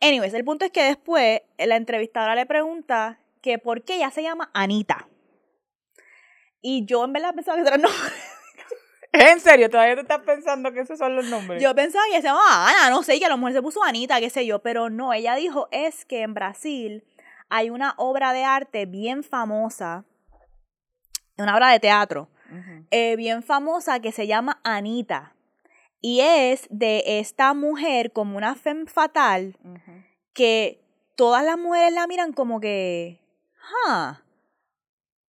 [0.00, 4.22] Anyways, el punto es que después la entrevistadora le pregunta que por qué ella se
[4.22, 5.08] llama Anita.
[6.62, 8.12] Y yo en verdad pensaba que era nombre.
[9.12, 9.68] ¿En serio?
[9.68, 11.62] ¿Todavía te estás pensando que esos son los nombres?
[11.62, 13.82] Yo pensaba que se llamaba Ana, no sé, y que a lo mejor se puso
[13.82, 17.04] Anita, qué sé yo, pero no, ella dijo es que en Brasil
[17.50, 20.06] hay una obra de arte bien famosa,
[21.36, 22.30] una obra de teatro,
[22.90, 25.34] eh, bien famosa que se llama Anita.
[26.00, 29.58] Y es de esta mujer como una femme fatal
[30.32, 30.82] que
[31.16, 33.21] todas las mujeres la miran como que,
[33.86, 34.20] ah,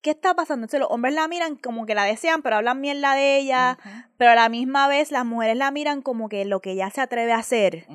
[0.02, 0.66] ¿qué está pasando?
[0.66, 3.78] Entonces los hombres la miran como que la desean, pero hablan mierda de ella,
[4.18, 7.02] pero a la misma vez las mujeres la miran como que lo que ella se
[7.02, 7.86] atreve a hacer,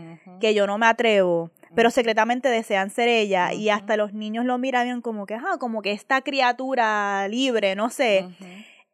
[0.41, 4.57] que yo no me atrevo, pero secretamente desean ser ella, y hasta los niños lo
[4.59, 8.29] miran miran como que, ah, como que esta criatura libre, no sé.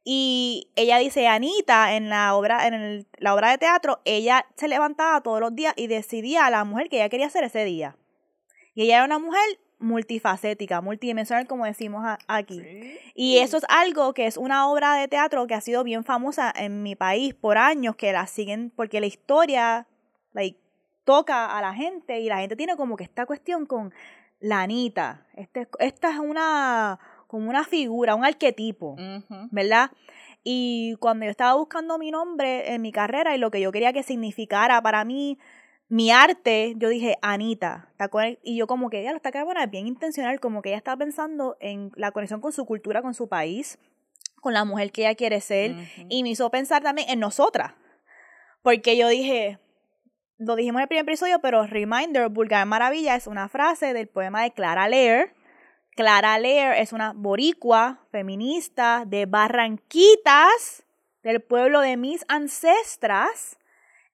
[0.04, 4.66] Y ella dice, Anita, en la obra, en el- la obra de teatro, ella se
[4.68, 7.96] levantaba todos los días y decidía a la mujer que ella quería ser ese día.
[8.74, 9.42] Y ella era una mujer
[9.82, 12.60] multifacética, multidimensional, como decimos aquí.
[12.60, 12.98] Sí.
[13.14, 16.52] Y eso es algo que es una obra de teatro que ha sido bien famosa
[16.56, 19.86] en mi país por años, que la siguen, porque la historia
[20.32, 20.58] like,
[21.04, 23.92] toca a la gente y la gente tiene como que esta cuestión con
[24.40, 25.26] la Anita.
[25.34, 28.92] Este, esta es una, como una figura, un arquetipo.
[28.92, 29.48] Ujú.
[29.50, 29.90] ¿verdad?
[30.44, 33.92] Y cuando yo estaba buscando mi nombre en mi carrera y lo que yo quería
[33.92, 35.38] que significara para mí
[35.92, 37.92] mi arte, yo dije Anita.
[37.98, 38.38] ¿te acuerdas?
[38.42, 41.58] Y yo como que, ya, esta cabrona es bien intencional, como que ella está pensando
[41.60, 43.78] en la conexión con su cultura, con su país,
[44.40, 45.74] con la mujer que ella quiere ser.
[46.08, 47.74] Y me hizo pensar también en nosotras.
[48.62, 49.58] Porque yo dije,
[50.38, 54.44] lo dijimos en el primer episodio, pero reminder, Vulgar Maravilla es una frase del poema
[54.44, 55.34] de Clara Lear.
[55.94, 60.84] Clara Lear es una boricua feminista de Barranquitas,
[61.22, 63.58] del pueblo de mis ancestras.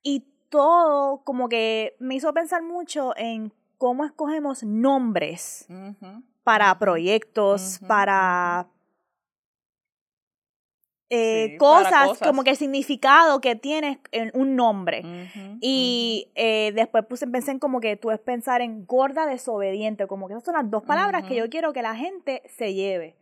[0.02, 5.66] Y todo como que me hizo pensar mucho en cómo escogemos nombres
[6.42, 8.68] para proyectos, para
[11.10, 12.28] eh, Sí, cosas, cosas.
[12.28, 15.02] como que el significado que tiene en un nombre.
[15.60, 20.28] Y eh, después puse, pensé en como que tú es pensar en gorda desobediente, como
[20.28, 23.16] que esas son las dos palabras que yo quiero que la gente se lleve.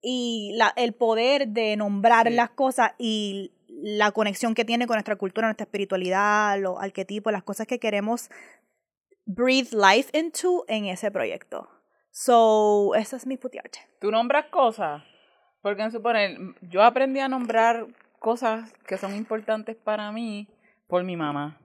[0.00, 2.34] Y la, el poder de nombrar Sí.
[2.34, 7.42] las cosas y la conexión que tiene con nuestra cultura, nuestra espiritualidad, los arquetipos, las
[7.42, 8.30] cosas que queremos
[9.26, 11.68] breathe life into en ese proyecto.
[12.10, 13.80] So, eso es mi putearte.
[14.00, 15.02] ¿Tú nombras cosas?
[15.60, 17.86] Porque supone, yo aprendí a nombrar
[18.18, 20.48] cosas que son importantes para mí
[20.86, 21.60] por mi mamá.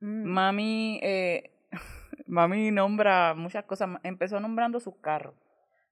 [0.00, 1.50] Mami, eh,
[2.26, 3.98] mami nombra muchas cosas.
[4.02, 5.34] Empezó nombrando sus carros.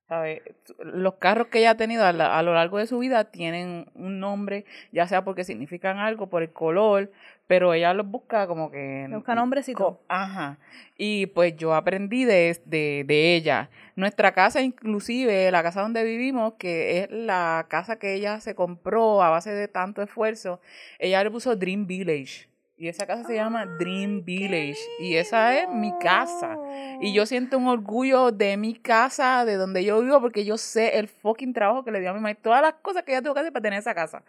[0.08, 0.42] ¿Sabes?
[0.78, 3.86] Los carros que ella ha tenido a, la- a lo largo de su vida tienen
[3.94, 7.10] un nombre, ya sea porque significan algo, por el color,
[7.46, 9.06] pero ella los busca como que...
[9.10, 10.00] Busca nombres y co- todo.
[10.08, 10.58] Ajá.
[10.96, 13.70] Y pues yo aprendí de, de, de ella.
[13.96, 19.22] Nuestra casa, inclusive, la casa donde vivimos, que es la casa que ella se compró
[19.22, 20.60] a base de tanto esfuerzo,
[20.98, 22.48] ella le puso Dream Village.
[22.76, 24.78] Y esa casa se llama Dream Village.
[24.98, 26.58] Y esa es mi casa.
[27.00, 30.98] Y yo siento un orgullo de mi casa, de donde yo vivo, porque yo sé
[30.98, 33.22] el fucking trabajo que le dio a mi mamá y todas las cosas que ella
[33.22, 34.24] tuvo que hacer para tener esa casa.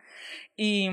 [0.56, 0.90] Y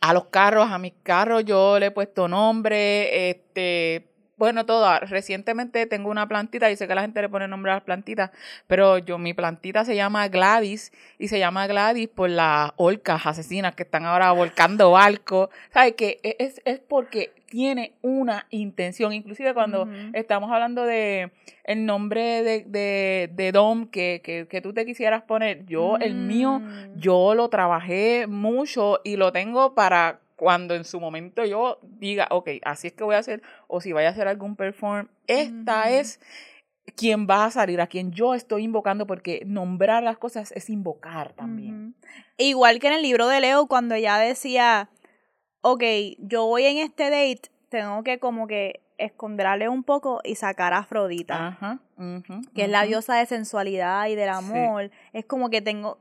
[0.00, 4.08] a los carros, a mis carros, yo le he puesto nombre, este,
[4.40, 4.98] bueno, todo.
[5.00, 8.30] Recientemente tengo una plantita, y sé que la gente le pone nombre a las plantitas,
[8.66, 13.74] pero yo, mi plantita se llama Gladys, y se llama Gladys por las orcas asesinas
[13.74, 15.50] que están ahora volcando barcos.
[15.72, 16.18] ¿Sabes qué?
[16.22, 19.12] E, Es, es porque tiene una intención.
[19.12, 21.32] Inclusive cuando estamos hablando de
[21.64, 26.14] el nombre de, de, de Dom que, que, que tú te quisieras poner, yo, el
[26.14, 26.98] mío, Mm.
[26.98, 32.48] yo lo trabajé mucho y lo tengo para cuando en su momento yo diga, ok,
[32.64, 36.18] así es que voy a hacer, o si vaya a hacer algún perform, esta es
[36.96, 41.34] quien va a salir, a quien yo estoy invocando, porque nombrar las cosas es invocar
[41.34, 41.88] también.
[41.88, 42.08] Ujú.
[42.38, 44.88] Igual que en el libro de Leo, cuando ella decía,
[45.60, 45.82] ok,
[46.16, 50.78] yo voy en este date, tengo que como que esconderle un poco y sacar a
[50.78, 51.80] Afrodita, Ajá.
[52.54, 54.38] que es la diosa de sensualidad y del Sí.
[54.38, 54.90] amor.
[55.12, 55.98] Es como que tengo,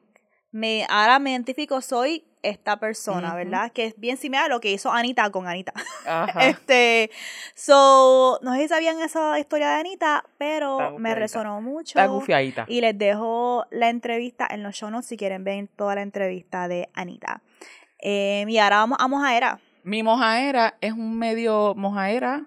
[0.51, 3.35] me, ahora me identifico, soy esta persona.
[3.35, 3.71] ¿verdad?
[3.71, 5.73] Que es bien similar a lo que hizo Anita con Anita.
[6.05, 6.39] Ajá.
[6.49, 7.11] Este,
[7.53, 11.99] so, no sé si sabían esa historia de Anita, pero me resonó mucho.
[11.99, 12.65] Está.
[12.67, 16.67] Y les dejo la entrevista en los show notes si quieren ver toda la entrevista
[16.67, 17.41] de Anita.
[18.01, 19.59] Eh, y ahora vamos a Mojaera.
[19.83, 22.45] Mi mojaera es un medio mojaera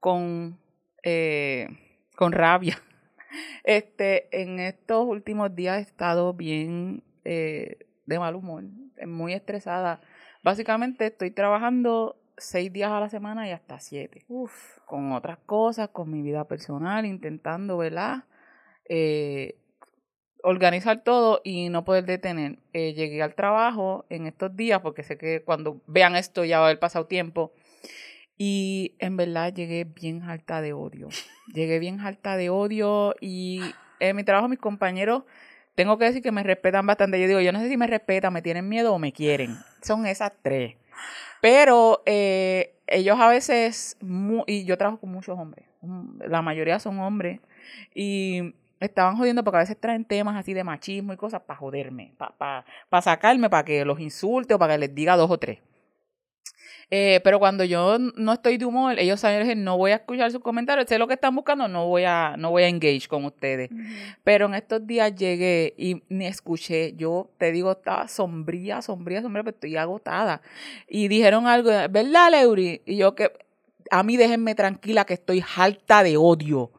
[0.00, 0.58] con,
[1.02, 1.68] eh,
[2.16, 2.82] con rabia.
[3.62, 7.76] Este, en estos últimos días he estado bien eh,
[8.08, 8.64] de mal humor,
[9.06, 10.00] muy estresada.
[10.42, 14.24] Básicamente estoy trabajando seis días a la semana y hasta siete.
[14.28, 14.78] Uf.
[14.86, 18.24] Con otras cosas, con mi vida personal, intentando, ¿verdad?
[18.88, 19.58] Eh,
[20.42, 22.58] organizar todo y no poder detener.
[22.72, 26.64] Eh, llegué al trabajo en estos días, porque sé que cuando vean esto ya va
[26.64, 27.52] a haber pasado tiempo.
[28.38, 31.08] Y en verdad llegué bien alta de odio.
[31.52, 33.60] Llegué bien alta de odio y
[34.00, 35.24] en mi trabajo mis compañeros,
[35.78, 37.20] tengo que decir que me respetan bastante.
[37.20, 39.56] Yo digo, yo no sé si me respetan, me tienen miedo o me quieren.
[39.80, 40.74] Son esas tres.
[41.40, 43.96] Pero eh, ellos a veces,
[44.48, 45.66] y yo trabajo con muchos hombres,
[46.18, 47.38] la mayoría son hombres,
[47.94, 52.12] y estaban jodiendo porque a veces traen temas así de machismo y cosas para joderme,
[52.18, 55.60] para pa, sacarme, para que los insulte o para que les diga dos o tres.
[56.90, 60.32] Eh, pero cuando yo no estoy de humor, ellos saben que no voy a escuchar
[60.32, 63.24] sus comentarios, sé lo que están buscando, no voy a, no voy a engage con
[63.26, 63.70] ustedes.
[64.24, 69.44] Pero en estos días llegué y ni escuché, yo te digo, estaba sombría, sombría, sombría,
[69.44, 70.40] pero estoy agotada.
[70.88, 72.80] Y dijeron algo, ¿verdad, Leuri?
[72.86, 73.32] Y yo que,
[73.90, 76.72] a mí déjenme tranquila que estoy harta de odio.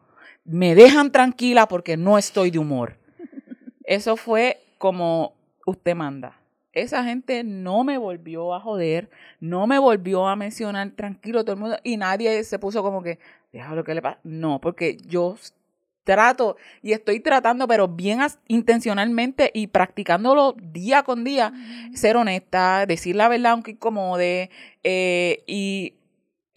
[0.44, 2.98] Me dejan tranquila porque no estoy de humor.
[3.84, 5.36] Eso fue como
[5.66, 6.39] usted manda
[6.82, 9.10] esa gente no me volvió a joder,
[9.40, 13.20] no me volvió a mencionar tranquilo todo el mundo y nadie se puso como que,
[13.52, 14.20] déjalo que le pasa.
[14.24, 15.36] No, porque yo
[16.04, 21.54] trato y estoy tratando, pero bien intencionalmente y practicándolo día con día,
[21.94, 24.50] ser honesta, decir la verdad aunque incomode
[24.84, 25.94] eh, y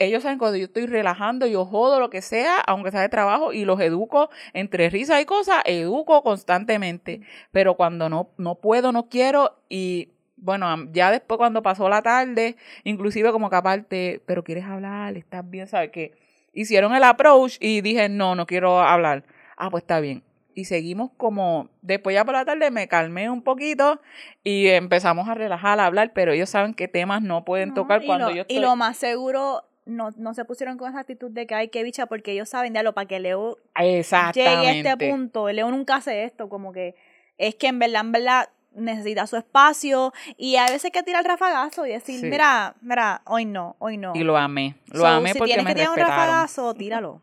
[0.05, 3.53] ellos saben cuando yo estoy relajando, yo jodo lo que sea, aunque sea de trabajo,
[3.53, 7.21] y los educo entre risas y cosas, educo constantemente.
[7.51, 12.57] Pero cuando no, no puedo, no quiero, y bueno, ya después cuando pasó la tarde,
[12.85, 16.13] inclusive como que aparte, pero quieres hablar, estás bien, ¿sabes qué?
[16.53, 19.25] Hicieron el approach y dije, no, no quiero hablar.
[19.57, 20.23] Ah, pues está bien.
[20.55, 24.01] Y seguimos como, después ya por la tarde me calmé un poquito
[24.45, 28.31] y empezamos a relajar, a hablar, pero ellos saben qué temas no pueden tocar cuando
[28.31, 28.57] yo estoy...
[28.57, 31.83] Y lo más seguro no, no se pusieron con esa actitud de que hay que
[31.83, 35.51] bicha porque ellos saben, lo para que Leo llegue a este punto.
[35.51, 36.95] Leo nunca hace esto, como que
[37.39, 41.23] es que en verdad, en verdad necesita su espacio y a veces hay que tirar
[41.23, 44.13] el rafagazo y decir, mira, mira, hoy no, hoy no.
[44.15, 47.21] Y lo amé, lo amé porque me que tirar un rafagazo, tíralo.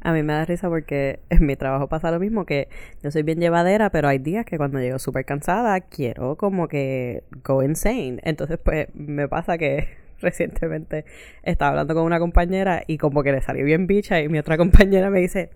[0.00, 2.68] A mí me da risa porque en mi trabajo pasa lo mismo, que
[3.02, 7.24] yo soy bien llevadera, pero hay días que cuando llego súper cansada quiero como que
[7.42, 8.20] go insane.
[8.22, 11.04] Entonces pues me pasa que recientemente
[11.42, 14.56] estaba hablando con una compañera y como que le salió bien bicha y mi otra
[14.56, 15.50] compañera me dice,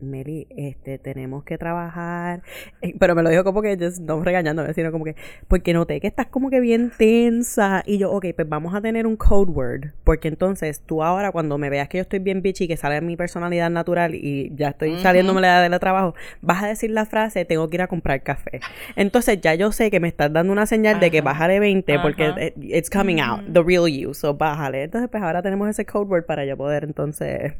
[0.00, 2.42] Meli, este, tenemos que trabajar.
[2.82, 5.16] Eh, pero me lo dijo como que, just, no regañándome, sino como que,
[5.48, 7.82] porque noté que estás como que bien tensa.
[7.86, 9.90] Y yo, ok, pues vamos a tener un code word.
[10.04, 13.16] Porque entonces tú ahora, cuando me veas que yo estoy bien bitchy, que sale mi
[13.16, 17.44] personalidad natural y ya estoy saliéndome la edad de trabajo, vas a decir la frase,
[17.44, 18.60] tengo que ir a comprar café.
[18.96, 22.54] Entonces ya yo sé que me estás dando una señal de que bájale 20 porque
[22.60, 24.14] it's coming out, the real you.
[24.14, 24.84] So bájale.
[24.84, 27.54] Entonces, pues ahora tenemos ese code word para yo poder entonces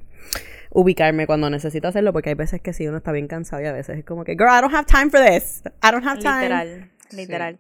[0.71, 3.73] ubicarme cuando necesito hacerlo, porque hay veces que sí uno está bien cansado y a
[3.73, 5.63] veces es como que, girl, I don't have time for this.
[5.83, 6.43] I don't have time.
[6.43, 7.59] Literal, literal.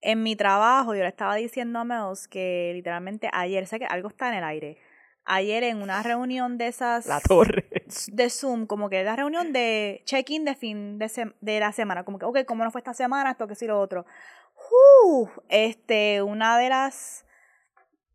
[0.00, 4.08] En mi trabajo, yo le estaba diciendo a Mels que literalmente ayer, sé que algo
[4.08, 4.78] está en el aire.
[5.24, 7.06] Ayer en una reunión de esas.
[7.06, 7.68] La torre.
[8.12, 12.04] De Zoom, como que la reunión de check-in de fin de, de, la semana.
[12.04, 13.32] Como que, ok, ¿cómo no fue esta semana?
[13.32, 14.06] Esto que sí, lo otro.
[15.06, 17.26] Uh, este, una de las.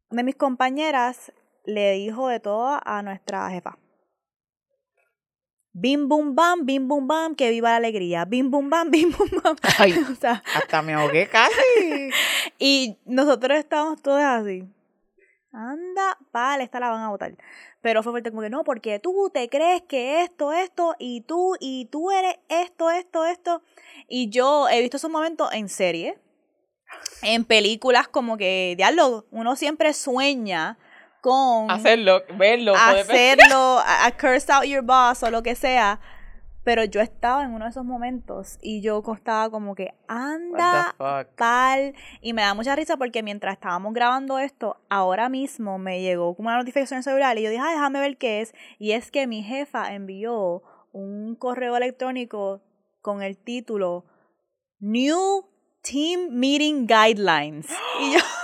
[0.10, 1.32] de mis compañeras
[1.66, 3.78] le dijo de todo a nuestra jefa.
[5.76, 8.26] Bim bum bam, bim bum bam, que viva la alegría.
[8.26, 9.56] Bim bum bam, bim bum bam.
[9.80, 12.12] Ay, o sea, hasta me ahogué casi.
[12.60, 14.70] y nosotros estábamos todos así.
[15.52, 17.36] Anda, vale, esta la van a votar.
[17.82, 21.56] Pero fue fuerte como que no, porque tú te crees que esto, esto, y tú,
[21.60, 23.62] y tú eres esto, esto, esto.
[24.08, 26.18] Y yo he visto esos momentos en serie,
[27.24, 30.78] en películas como que, diálogo, uno siempre sueña
[31.24, 36.02] con hacerlo, verlo, hacerlo, a, curse out your boss o lo que sea.
[36.66, 40.96] Pero yo estaba en uno de esos momentos y yo costaba como que anda
[41.36, 46.36] tal y me da mucha risa porque mientras estábamos grabando esto, ahora mismo me llegó
[46.36, 48.54] como una notificación celular y yo dije, ah, déjame ver qué es.
[48.78, 50.62] Y es que mi jefa envió
[50.92, 52.62] un correo electrónico
[53.02, 54.06] con el título
[54.80, 55.46] New
[55.82, 57.70] Team Meeting Guidelines.
[58.02, 58.20] Y yo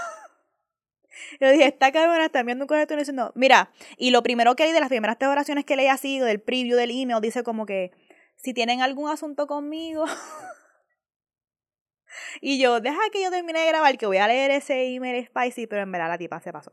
[1.40, 4.74] yo dije, esta cabrona está viendo un correo diciendo, mira, y lo primero que leí
[4.74, 7.92] de las primeras tres oraciones que leí así, del preview del email, dice como que,
[8.36, 10.06] si tienen algún asunto conmigo.
[12.42, 15.68] y yo, deja que yo termine de grabar, que voy a leer ese email spicy,
[15.68, 16.72] pero en verdad la tipa se pasó.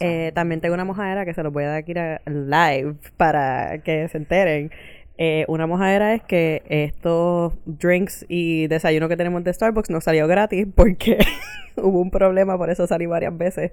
[0.00, 1.94] Eh, también tengo una mojadera que se los voy a dar aquí
[2.26, 4.70] live para que se enteren.
[5.22, 10.26] Eh, una mojadera es que estos drinks y desayuno que tenemos de Starbucks no salió
[10.26, 11.18] gratis porque
[11.84, 13.72] hubo un problema, por eso salí varias veces.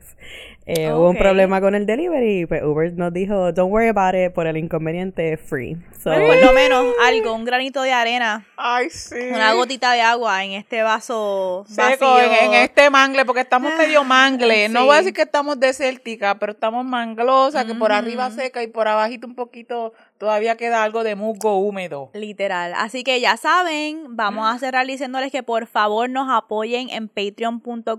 [0.65, 4.33] Eh, Hubo un problema con el delivery pues Uber nos dijo, don't worry about it,
[4.33, 5.77] por el inconveniente, free.
[6.03, 9.15] So, Por lo menos algo, un granito de arena, Ay, sí.
[9.33, 12.33] una gotita de agua en este vaso Seco vacío.
[12.33, 14.67] en, en este mangle, porque estamos medio mangle.
[14.69, 18.67] No voy a decir que estamos desérticas, pero estamos manglosas, que por arriba seca y
[18.67, 22.09] por abajito un poquito todavía queda algo de musgo húmedo.
[22.13, 22.73] Literal.
[22.75, 27.96] Así que ya saben, vamos a cerrar diciéndoles que por favor nos apoyen en patreon.com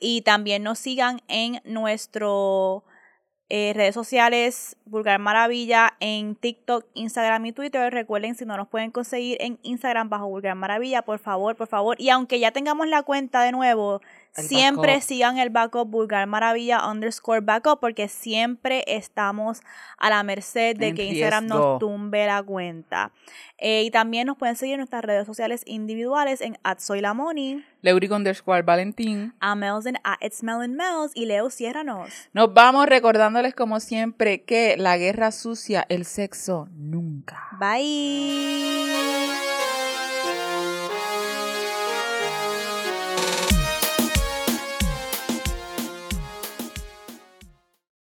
[0.00, 2.84] y también nos sigan en nuestro
[3.52, 7.92] eh, redes sociales Vulgar Maravilla en TikTok, Instagram y Twitter.
[7.92, 12.00] Recuerden si no nos pueden conseguir en Instagram bajo Vulgar Maravilla, por favor, por favor.
[12.00, 14.00] Y aunque ya tengamos la cuenta de nuevo,
[14.36, 15.06] El siempre backup.
[15.08, 19.60] sigan el backup Vulgar Maravilla underscore backup porque siempre estamos
[19.98, 21.58] a la merced de En que Instagram riesgo.
[21.58, 23.12] nos tumbe la cuenta.
[23.58, 28.62] Eh, y también nos pueden seguir en nuestras redes sociales individuales en @soylamoni, Leuric underscore
[28.62, 29.34] Valentín.
[29.40, 32.08] a Mel's en @itsmellandmels y Leo ciérranos.
[32.32, 37.48] Nos vamos recordándoles como siempre que la guerra sucia, el sexo nunca.
[37.58, 39.49] Bye.